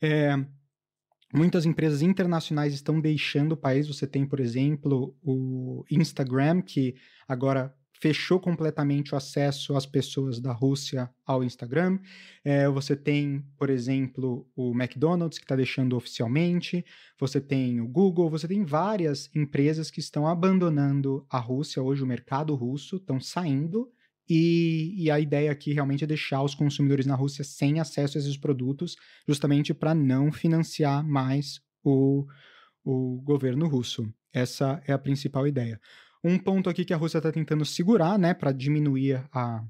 [0.02, 0.38] É,
[1.36, 3.88] Muitas empresas internacionais estão deixando o país.
[3.88, 6.94] Você tem, por exemplo, o Instagram, que
[7.28, 11.98] agora fechou completamente o acesso às pessoas da Rússia ao Instagram.
[12.44, 16.84] É, você tem, por exemplo, o McDonald's, que está deixando oficialmente,
[17.18, 22.06] você tem o Google, você tem várias empresas que estão abandonando a Rússia hoje, o
[22.06, 23.90] mercado russo, estão saindo.
[24.30, 28.20] E, e, a ideia aqui realmente é deixar os consumidores na Rússia sem acesso a
[28.20, 32.26] esses produtos, justamente para não financiar mais o,
[32.84, 34.14] o governo russo.
[34.34, 35.80] Essa é a principal ideia.
[36.24, 39.62] Um ponto aqui que a Rússia está tentando segurar, né, para diminuir a,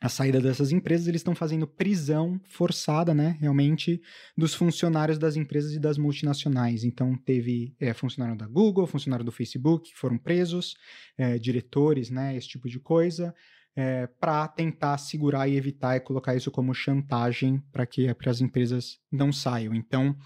[0.00, 4.02] a saída dessas empresas, eles estão fazendo prisão forçada, né, realmente,
[4.36, 6.82] dos funcionários das empresas e das multinacionais.
[6.82, 10.74] Então, teve é, funcionário da Google, funcionário do Facebook que foram presos,
[11.16, 13.32] é, diretores, né, esse tipo de coisa,
[13.76, 18.98] é, para tentar segurar e evitar e colocar isso como chantagem para que as empresas
[19.10, 19.74] não saiam.
[19.74, 20.16] Então,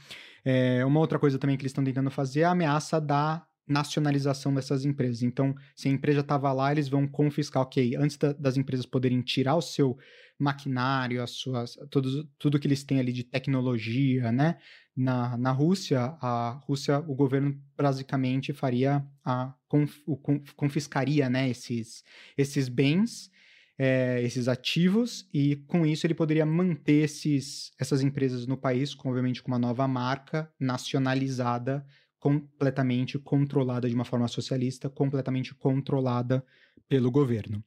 [0.44, 4.54] é, uma outra coisa também que eles estão tentando fazer é a ameaça da nacionalização
[4.54, 5.22] dessas empresas.
[5.22, 9.20] Então, se a empresa estava lá, eles vão confiscar, ok, antes da, das empresas poderem
[9.22, 9.98] tirar o seu
[10.38, 14.58] maquinário, as suas, tudo, que eles têm ali de tecnologia, né?
[14.94, 20.16] Na, na Rússia, a Rússia, o governo basicamente faria a conf, o,
[20.56, 22.02] confiscaria, né, esses,
[22.36, 23.30] esses bens,
[23.78, 29.10] é, esses ativos, e com isso ele poderia manter esses, essas empresas no país, com,
[29.10, 31.84] obviamente com uma nova marca nacionalizada
[32.26, 36.44] completamente controlada de uma forma socialista, completamente controlada
[36.88, 37.62] pelo governo.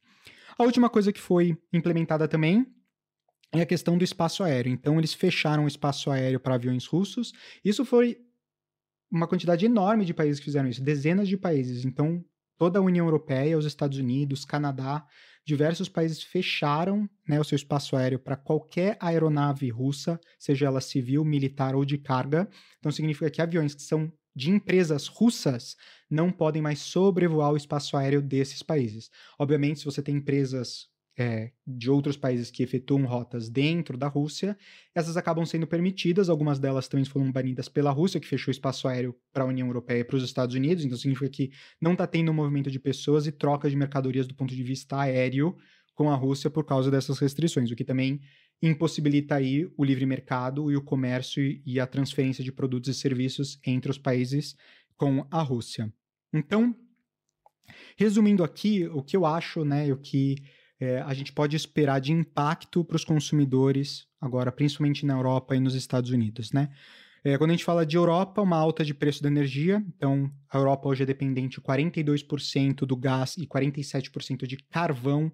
[0.57, 2.67] A última coisa que foi implementada também
[3.53, 4.73] é a questão do espaço aéreo.
[4.73, 7.31] Então, eles fecharam o espaço aéreo para aviões russos.
[7.63, 8.17] Isso foi
[9.09, 11.85] uma quantidade enorme de países que fizeram isso, dezenas de países.
[11.85, 12.21] Então,
[12.57, 15.07] toda a União Europeia, os Estados Unidos, Canadá,
[15.45, 21.23] diversos países fecharam né, o seu espaço aéreo para qualquer aeronave russa, seja ela civil,
[21.23, 22.49] militar ou de carga.
[22.77, 25.75] Então, significa que aviões que são de empresas russas
[26.09, 29.09] não podem mais sobrevoar o espaço aéreo desses países.
[29.37, 30.87] Obviamente, se você tem empresas
[31.19, 34.57] é, de outros países que efetuam rotas dentro da Rússia,
[34.95, 36.29] essas acabam sendo permitidas.
[36.29, 39.67] Algumas delas também foram banidas pela Rússia, que fechou o espaço aéreo para a União
[39.67, 40.85] Europeia e para os Estados Unidos.
[40.85, 44.55] Então, significa que não está tendo movimento de pessoas e troca de mercadorias do ponto
[44.55, 45.57] de vista aéreo
[45.93, 48.21] com a Rússia por causa dessas restrições, o que também
[48.61, 53.59] impossibilita aí o livre mercado e o comércio e a transferência de produtos e serviços
[53.65, 54.55] entre os países
[54.97, 55.91] com a Rússia.
[56.33, 56.75] Então,
[57.97, 60.35] resumindo aqui, o que eu acho, né, o que
[60.79, 65.59] é, a gente pode esperar de impacto para os consumidores agora, principalmente na Europa e
[65.59, 66.69] nos Estados Unidos, né?
[67.21, 70.57] É, quando a gente fala de Europa, uma alta de preço da energia, então a
[70.57, 75.29] Europa hoje é dependente 42% do gás e 47% de carvão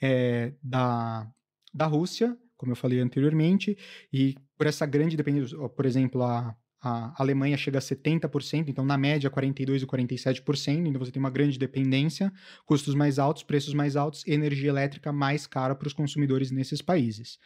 [0.00, 1.30] é, da,
[1.74, 3.76] da Rússia, como eu falei anteriormente,
[4.12, 8.96] e por essa grande dependência, por exemplo, a, a Alemanha chega a 70%, então na
[8.96, 12.32] média 42% e 47%, então você tem uma grande dependência,
[12.64, 17.38] custos mais altos, preços mais altos, energia elétrica mais cara para os consumidores nesses países.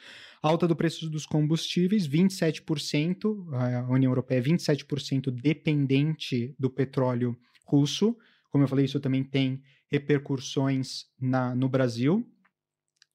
[0.43, 8.17] Alta do preço dos combustíveis, 27%, a União Europeia é 27% dependente do petróleo russo,
[8.51, 12.27] como eu falei, isso também tem repercussões na, no Brasil,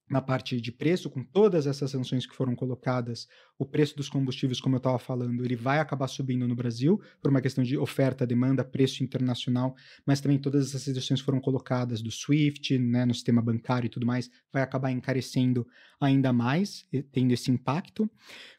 [0.10, 3.28] na parte de preço, com todas essas sanções que foram colocadas,
[3.58, 7.32] o preço dos combustíveis, como eu estava falando, ele vai acabar subindo no Brasil, por
[7.32, 9.76] uma questão de oferta, demanda, preço internacional,
[10.06, 14.06] mas também todas essas restrições foram colocadas do SWIFT, né, no sistema bancário e tudo
[14.06, 15.66] mais, vai acabar encarecendo
[16.00, 18.10] ainda mais, tendo esse impacto.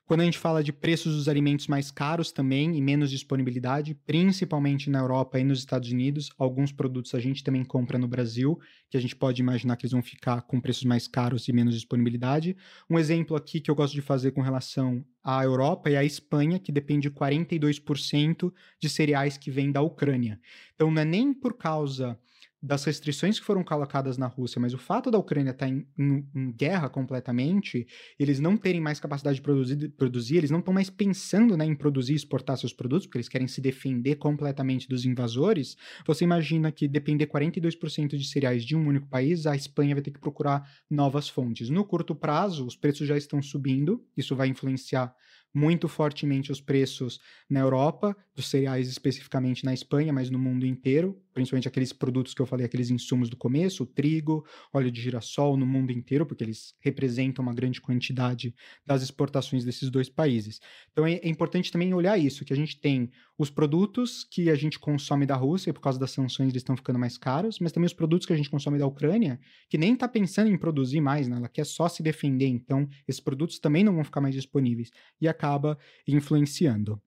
[0.06, 4.88] Quando a gente fala de preços dos alimentos mais caros também e menos disponibilidade, principalmente
[4.88, 8.56] na Europa e nos Estados Unidos, alguns produtos a gente também compra no Brasil,
[8.88, 11.74] que a gente pode imaginar que eles vão ficar com preços mais caros e menos
[11.74, 12.56] disponibilidade.
[12.88, 14.85] Um exemplo aqui que eu gosto de fazer com relação
[15.22, 20.40] à Europa e à Espanha, que depende de 42% de cereais que vêm da Ucrânia.
[20.74, 22.18] Então não é nem por causa
[22.62, 25.86] das restrições que foram colocadas na Rússia, mas o fato da Ucrânia estar tá em,
[25.98, 27.86] em, em guerra completamente,
[28.18, 31.74] eles não terem mais capacidade de produzir, produzir eles não estão mais pensando né, em
[31.74, 35.76] produzir e exportar seus produtos, porque eles querem se defender completamente dos invasores.
[36.06, 40.10] Você imagina que depender 42% de cereais de um único país, a Espanha vai ter
[40.10, 41.68] que procurar novas fontes.
[41.68, 45.14] No curto prazo, os preços já estão subindo, isso vai influenciar
[45.56, 51.18] muito fortemente os preços na Europa, dos cereais especificamente na Espanha, mas no mundo inteiro,
[51.36, 55.54] principalmente aqueles produtos que eu falei, aqueles insumos do começo, o trigo, óleo de girassol
[55.54, 58.54] no mundo inteiro, porque eles representam uma grande quantidade
[58.86, 60.62] das exportações desses dois países.
[60.90, 64.54] Então é, é importante também olhar isso, que a gente tem os produtos que a
[64.54, 67.86] gente consome da Rússia, por causa das sanções eles estão ficando mais caros, mas também
[67.86, 71.28] os produtos que a gente consome da Ucrânia, que nem está pensando em produzir mais,
[71.28, 71.36] né?
[71.36, 74.90] ela quer só se defender, então esses produtos também não vão ficar mais disponíveis.
[75.20, 75.76] E acaba
[76.08, 76.98] influenciando.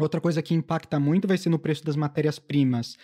[0.00, 2.96] Outra coisa que impacta muito vai ser no preço das matérias-primas.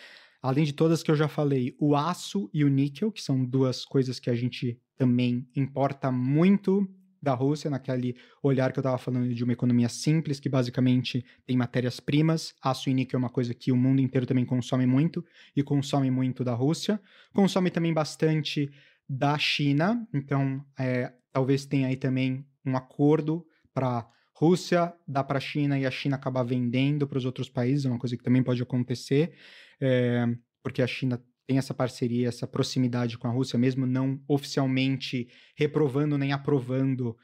[0.47, 3.85] Além de todas que eu já falei, o aço e o níquel, que são duas
[3.85, 6.89] coisas que a gente também importa muito
[7.21, 11.57] da Rússia, naquele olhar que eu estava falando de uma economia simples, que basicamente tem
[11.57, 12.55] matérias-primas.
[12.63, 15.25] Aço e níquel é uma coisa que o mundo inteiro também consome muito,
[15.57, 17.01] e consome muito da Rússia.
[17.33, 18.71] Consome também bastante
[19.09, 23.45] da China, então é, talvez tenha aí também um acordo
[23.75, 27.87] para Rússia dá para a China e a China acaba vendendo para os outros países,
[27.87, 29.33] é uma coisa que também pode acontecer,
[29.81, 30.27] é,
[30.63, 36.19] porque a China tem essa parceria, essa proximidade com a Rússia, mesmo não oficialmente reprovando
[36.19, 37.17] nem aprovando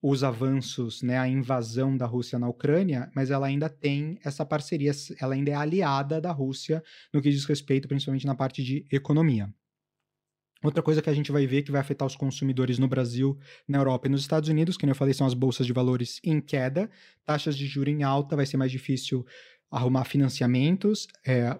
[0.00, 4.92] os avanços, né, a invasão da Rússia na Ucrânia, mas ela ainda tem essa parceria,
[5.20, 6.82] ela ainda é aliada da Rússia
[7.12, 9.52] no que diz respeito principalmente na parte de economia.
[10.62, 13.78] Outra coisa que a gente vai ver que vai afetar os consumidores no Brasil, na
[13.78, 16.90] Europa e nos Estados Unidos, que eu falei, são as bolsas de valores em queda,
[17.24, 19.24] taxas de juros em alta, vai ser mais difícil
[19.70, 21.56] arrumar financiamentos, é,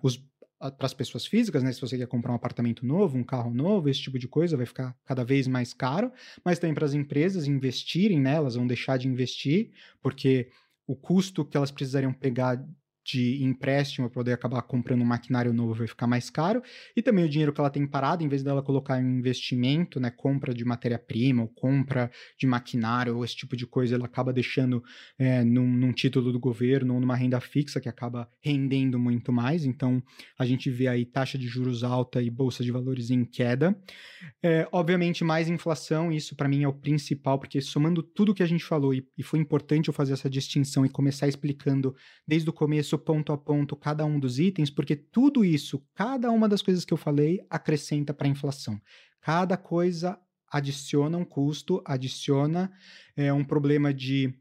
[0.59, 1.73] para as pessoas físicas, né?
[1.73, 4.67] Se você quer comprar um apartamento novo, um carro novo, esse tipo de coisa vai
[4.67, 6.13] ficar cada vez mais caro,
[6.45, 9.71] mas também para as empresas investirem nelas, vão deixar de investir,
[10.03, 10.51] porque
[10.87, 12.65] o custo que elas precisariam pegar
[13.09, 16.63] de empréstimo para poder acabar comprando um maquinário novo vai ficar mais caro,
[16.95, 20.11] e também o dinheiro que ela tem parado, em vez dela colocar em investimento, né,
[20.11, 24.85] compra de matéria-prima, ou compra de maquinário, ou esse tipo de coisa, ela acaba deixando
[25.19, 29.65] é, num, num, título do governo ou numa renda fixa que acaba rendendo muito mais,
[29.65, 30.03] então
[30.39, 33.75] a gente vê aí taxa de juros alta e bolsa de valores em queda.
[34.43, 38.47] É, obviamente, mais inflação, isso para mim é o principal, porque somando tudo que a
[38.47, 41.95] gente falou, e, e foi importante eu fazer essa distinção e começar explicando
[42.27, 46.49] desde o começo ponto a ponto cada um dos itens, porque tudo isso, cada uma
[46.49, 48.81] das coisas que eu falei, acrescenta para a inflação.
[49.21, 50.19] Cada coisa
[50.51, 52.73] adiciona um custo, adiciona
[53.17, 54.33] é, um problema de,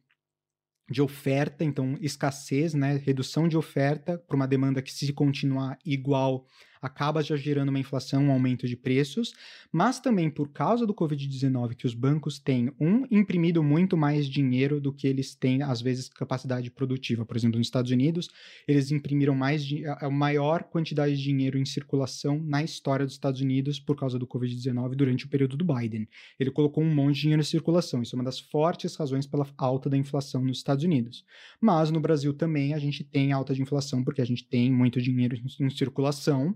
[0.90, 6.46] de oferta, então escassez, né, redução de oferta para uma demanda que se continuar igual
[6.82, 9.34] acaba já gerando uma inflação, um aumento de preços,
[9.72, 14.80] mas também por causa do Covid-19, que os bancos têm, um, imprimido muito mais dinheiro
[14.80, 17.26] do que eles têm, às vezes, capacidade produtiva.
[17.26, 18.30] Por exemplo, nos Estados Unidos,
[18.68, 19.66] eles imprimiram mais
[20.00, 24.28] a maior quantidade de dinheiro em circulação na história dos Estados Unidos por causa do
[24.28, 26.08] Covid-19 durante o período do Biden.
[26.40, 28.02] Ele colocou um monte de dinheiro em circulação.
[28.02, 31.26] Isso é uma das fortes razões pela alta da inflação nos Estados Unidos.
[31.60, 35.02] Mas no Brasil também a gente tem alta de inflação porque a gente tem muito
[35.02, 36.56] dinheiro em circulação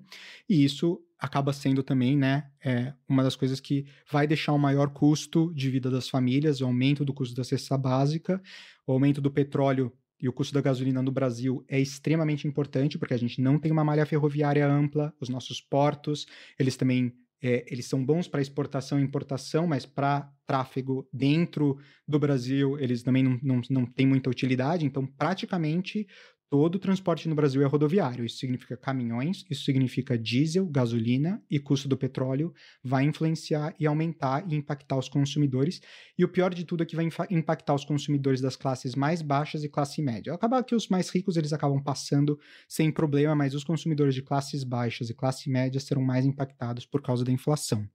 [0.50, 4.90] e isso acaba sendo também, né, é, uma das coisas que vai deixar um maior
[4.90, 8.42] custo de vida das famílias, o aumento do custo da cesta básica,
[8.88, 13.14] o aumento do petróleo e o custo da gasolina no Brasil é extremamente importante, porque
[13.14, 16.26] a gente não tem uma malha ferroviária ampla, os nossos portos,
[16.60, 22.20] eles também é, eles são bons para exportação e importação, mas para tráfego dentro do
[22.20, 24.86] Brasil, eles também não, não, não têm muita utilidade.
[24.86, 26.08] Então, praticamente,
[26.52, 28.26] todo o transporte no Brasil é rodoviário.
[28.26, 34.46] Isso significa caminhões, isso significa diesel, gasolina e custo do petróleo vai influenciar e aumentar
[34.46, 35.80] e impactar os consumidores.
[36.18, 39.64] E o pior de tudo é que vai impactar os consumidores das classes mais baixas
[39.64, 40.34] e classe média.
[40.34, 42.38] Acaba que os mais ricos eles acabam passando
[42.68, 47.02] sem problema, mas os consumidores de classes baixas e classe média serão mais impactados por
[47.02, 47.88] causa da inflação.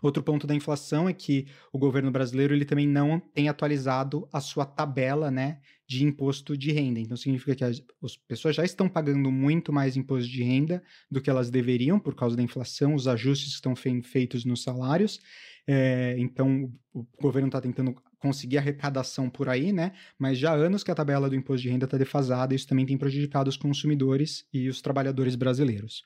[0.00, 4.40] Outro ponto da inflação é que o governo brasileiro ele também não tem atualizado a
[4.40, 6.98] sua tabela né, de imposto de renda.
[6.98, 11.20] Então, significa que as, as, pessoas já estão pagando muito mais imposto de renda do
[11.20, 15.20] que elas deveriam por causa da inflação, os ajustes que estão feitos nos salários.
[15.66, 19.92] É, então, o, o governo está tentando conseguir arrecadação por aí, né?
[20.18, 22.66] Mas já há anos que a tabela do imposto de renda está defasada, e isso
[22.66, 26.04] também tem prejudicado os consumidores e os trabalhadores brasileiros.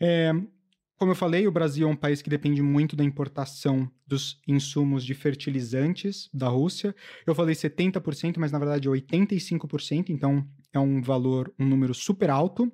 [0.00, 0.32] É,
[0.96, 5.04] como eu falei, o Brasil é um país que depende muito da importação dos insumos
[5.04, 6.94] de fertilizantes da Rússia.
[7.26, 12.30] Eu falei 70%, mas na verdade é 85%, então é um valor, um número super
[12.30, 12.72] alto,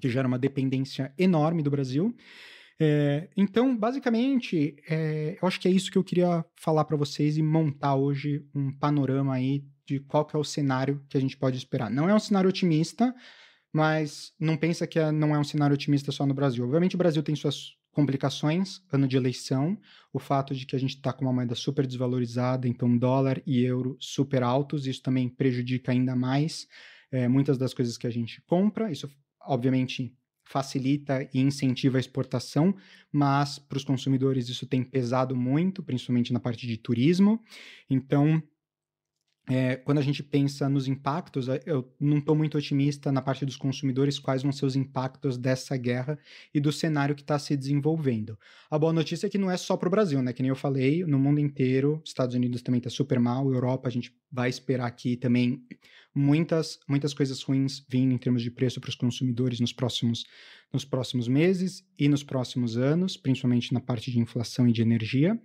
[0.00, 2.14] que gera uma dependência enorme do Brasil.
[2.82, 7.36] É, então, basicamente, é, eu acho que é isso que eu queria falar para vocês
[7.36, 11.36] e montar hoje um panorama aí de qual que é o cenário que a gente
[11.36, 11.90] pode esperar.
[11.90, 13.14] Não é um cenário otimista,
[13.72, 16.64] mas não pensa que é, não é um cenário otimista só no Brasil.
[16.64, 19.78] Obviamente, o Brasil tem suas complicações, ano de eleição,
[20.12, 23.62] o fato de que a gente está com uma moeda super desvalorizada, então dólar e
[23.62, 26.68] euro super altos, isso também prejudica ainda mais
[27.10, 29.10] é, muitas das coisas que a gente compra, isso
[29.42, 30.14] obviamente
[30.44, 32.74] facilita e incentiva a exportação,
[33.12, 37.40] mas para os consumidores isso tem pesado muito, principalmente na parte de turismo,
[37.88, 38.42] então
[39.48, 43.44] é, quando a gente pensa nos impactos, é, eu não estou muito otimista na parte
[43.44, 46.18] dos consumidores quais vão ser os impactos dessa guerra
[46.54, 48.38] e do cenário que está se desenvolvendo.
[48.70, 50.32] A boa notícia é que não é só para o Brasil, né?
[50.32, 53.92] Que nem eu falei, no mundo inteiro, Estados Unidos também está super mal, Europa a
[53.92, 55.64] gente vai esperar aqui também
[56.14, 60.24] muitas, muitas coisas ruins vindo em termos de preço para os consumidores nos próximos,
[60.72, 65.40] nos próximos meses e nos próximos anos, principalmente na parte de inflação e de energia.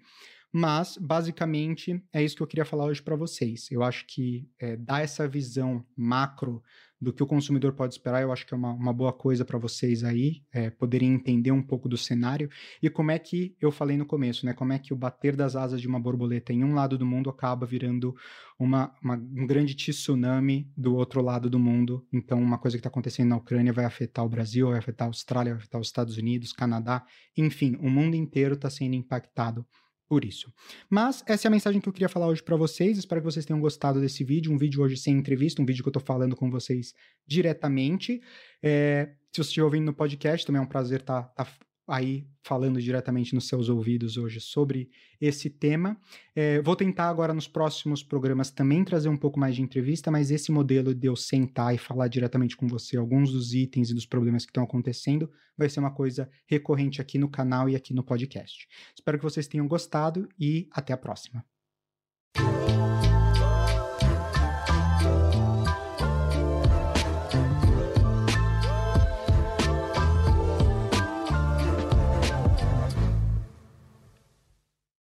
[0.57, 3.69] Mas, basicamente, é isso que eu queria falar hoje para vocês.
[3.69, 6.63] Eu acho que é, dar essa visão macro
[6.99, 9.57] do que o consumidor pode esperar, eu acho que é uma, uma boa coisa para
[9.57, 12.49] vocês aí, é, poderem entender um pouco do cenário
[12.81, 15.57] e como é que, eu falei no começo, né, como é que o bater das
[15.57, 18.15] asas de uma borboleta em um lado do mundo acaba virando
[18.57, 22.07] uma, uma um grande tsunami do outro lado do mundo.
[22.13, 25.09] Então, uma coisa que está acontecendo na Ucrânia vai afetar o Brasil, vai afetar a
[25.09, 29.65] Austrália, vai afetar os Estados Unidos, Canadá, enfim, o mundo inteiro está sendo impactado
[30.07, 30.51] por isso.
[30.89, 32.97] Mas essa é a mensagem que eu queria falar hoje para vocês.
[32.97, 34.51] Espero que vocês tenham gostado desse vídeo.
[34.51, 36.93] Um vídeo hoje sem entrevista, um vídeo que eu estou falando com vocês
[37.25, 38.21] diretamente.
[38.61, 41.51] É, se você estiver ouvindo no podcast, também é um prazer estar tá, tá
[41.87, 45.97] aí falando diretamente nos seus ouvidos hoje sobre esse tema.
[46.35, 50.31] É, vou tentar agora nos próximos programas também trazer um pouco mais de entrevista, mas
[50.31, 54.05] esse modelo de eu sentar e falar diretamente com você alguns dos itens e dos
[54.05, 58.03] problemas que estão acontecendo vai ser uma coisa recorrente aqui no canal e aqui no
[58.03, 58.67] podcast.
[58.95, 61.45] Espero que vocês tenham gostado e até a próxima.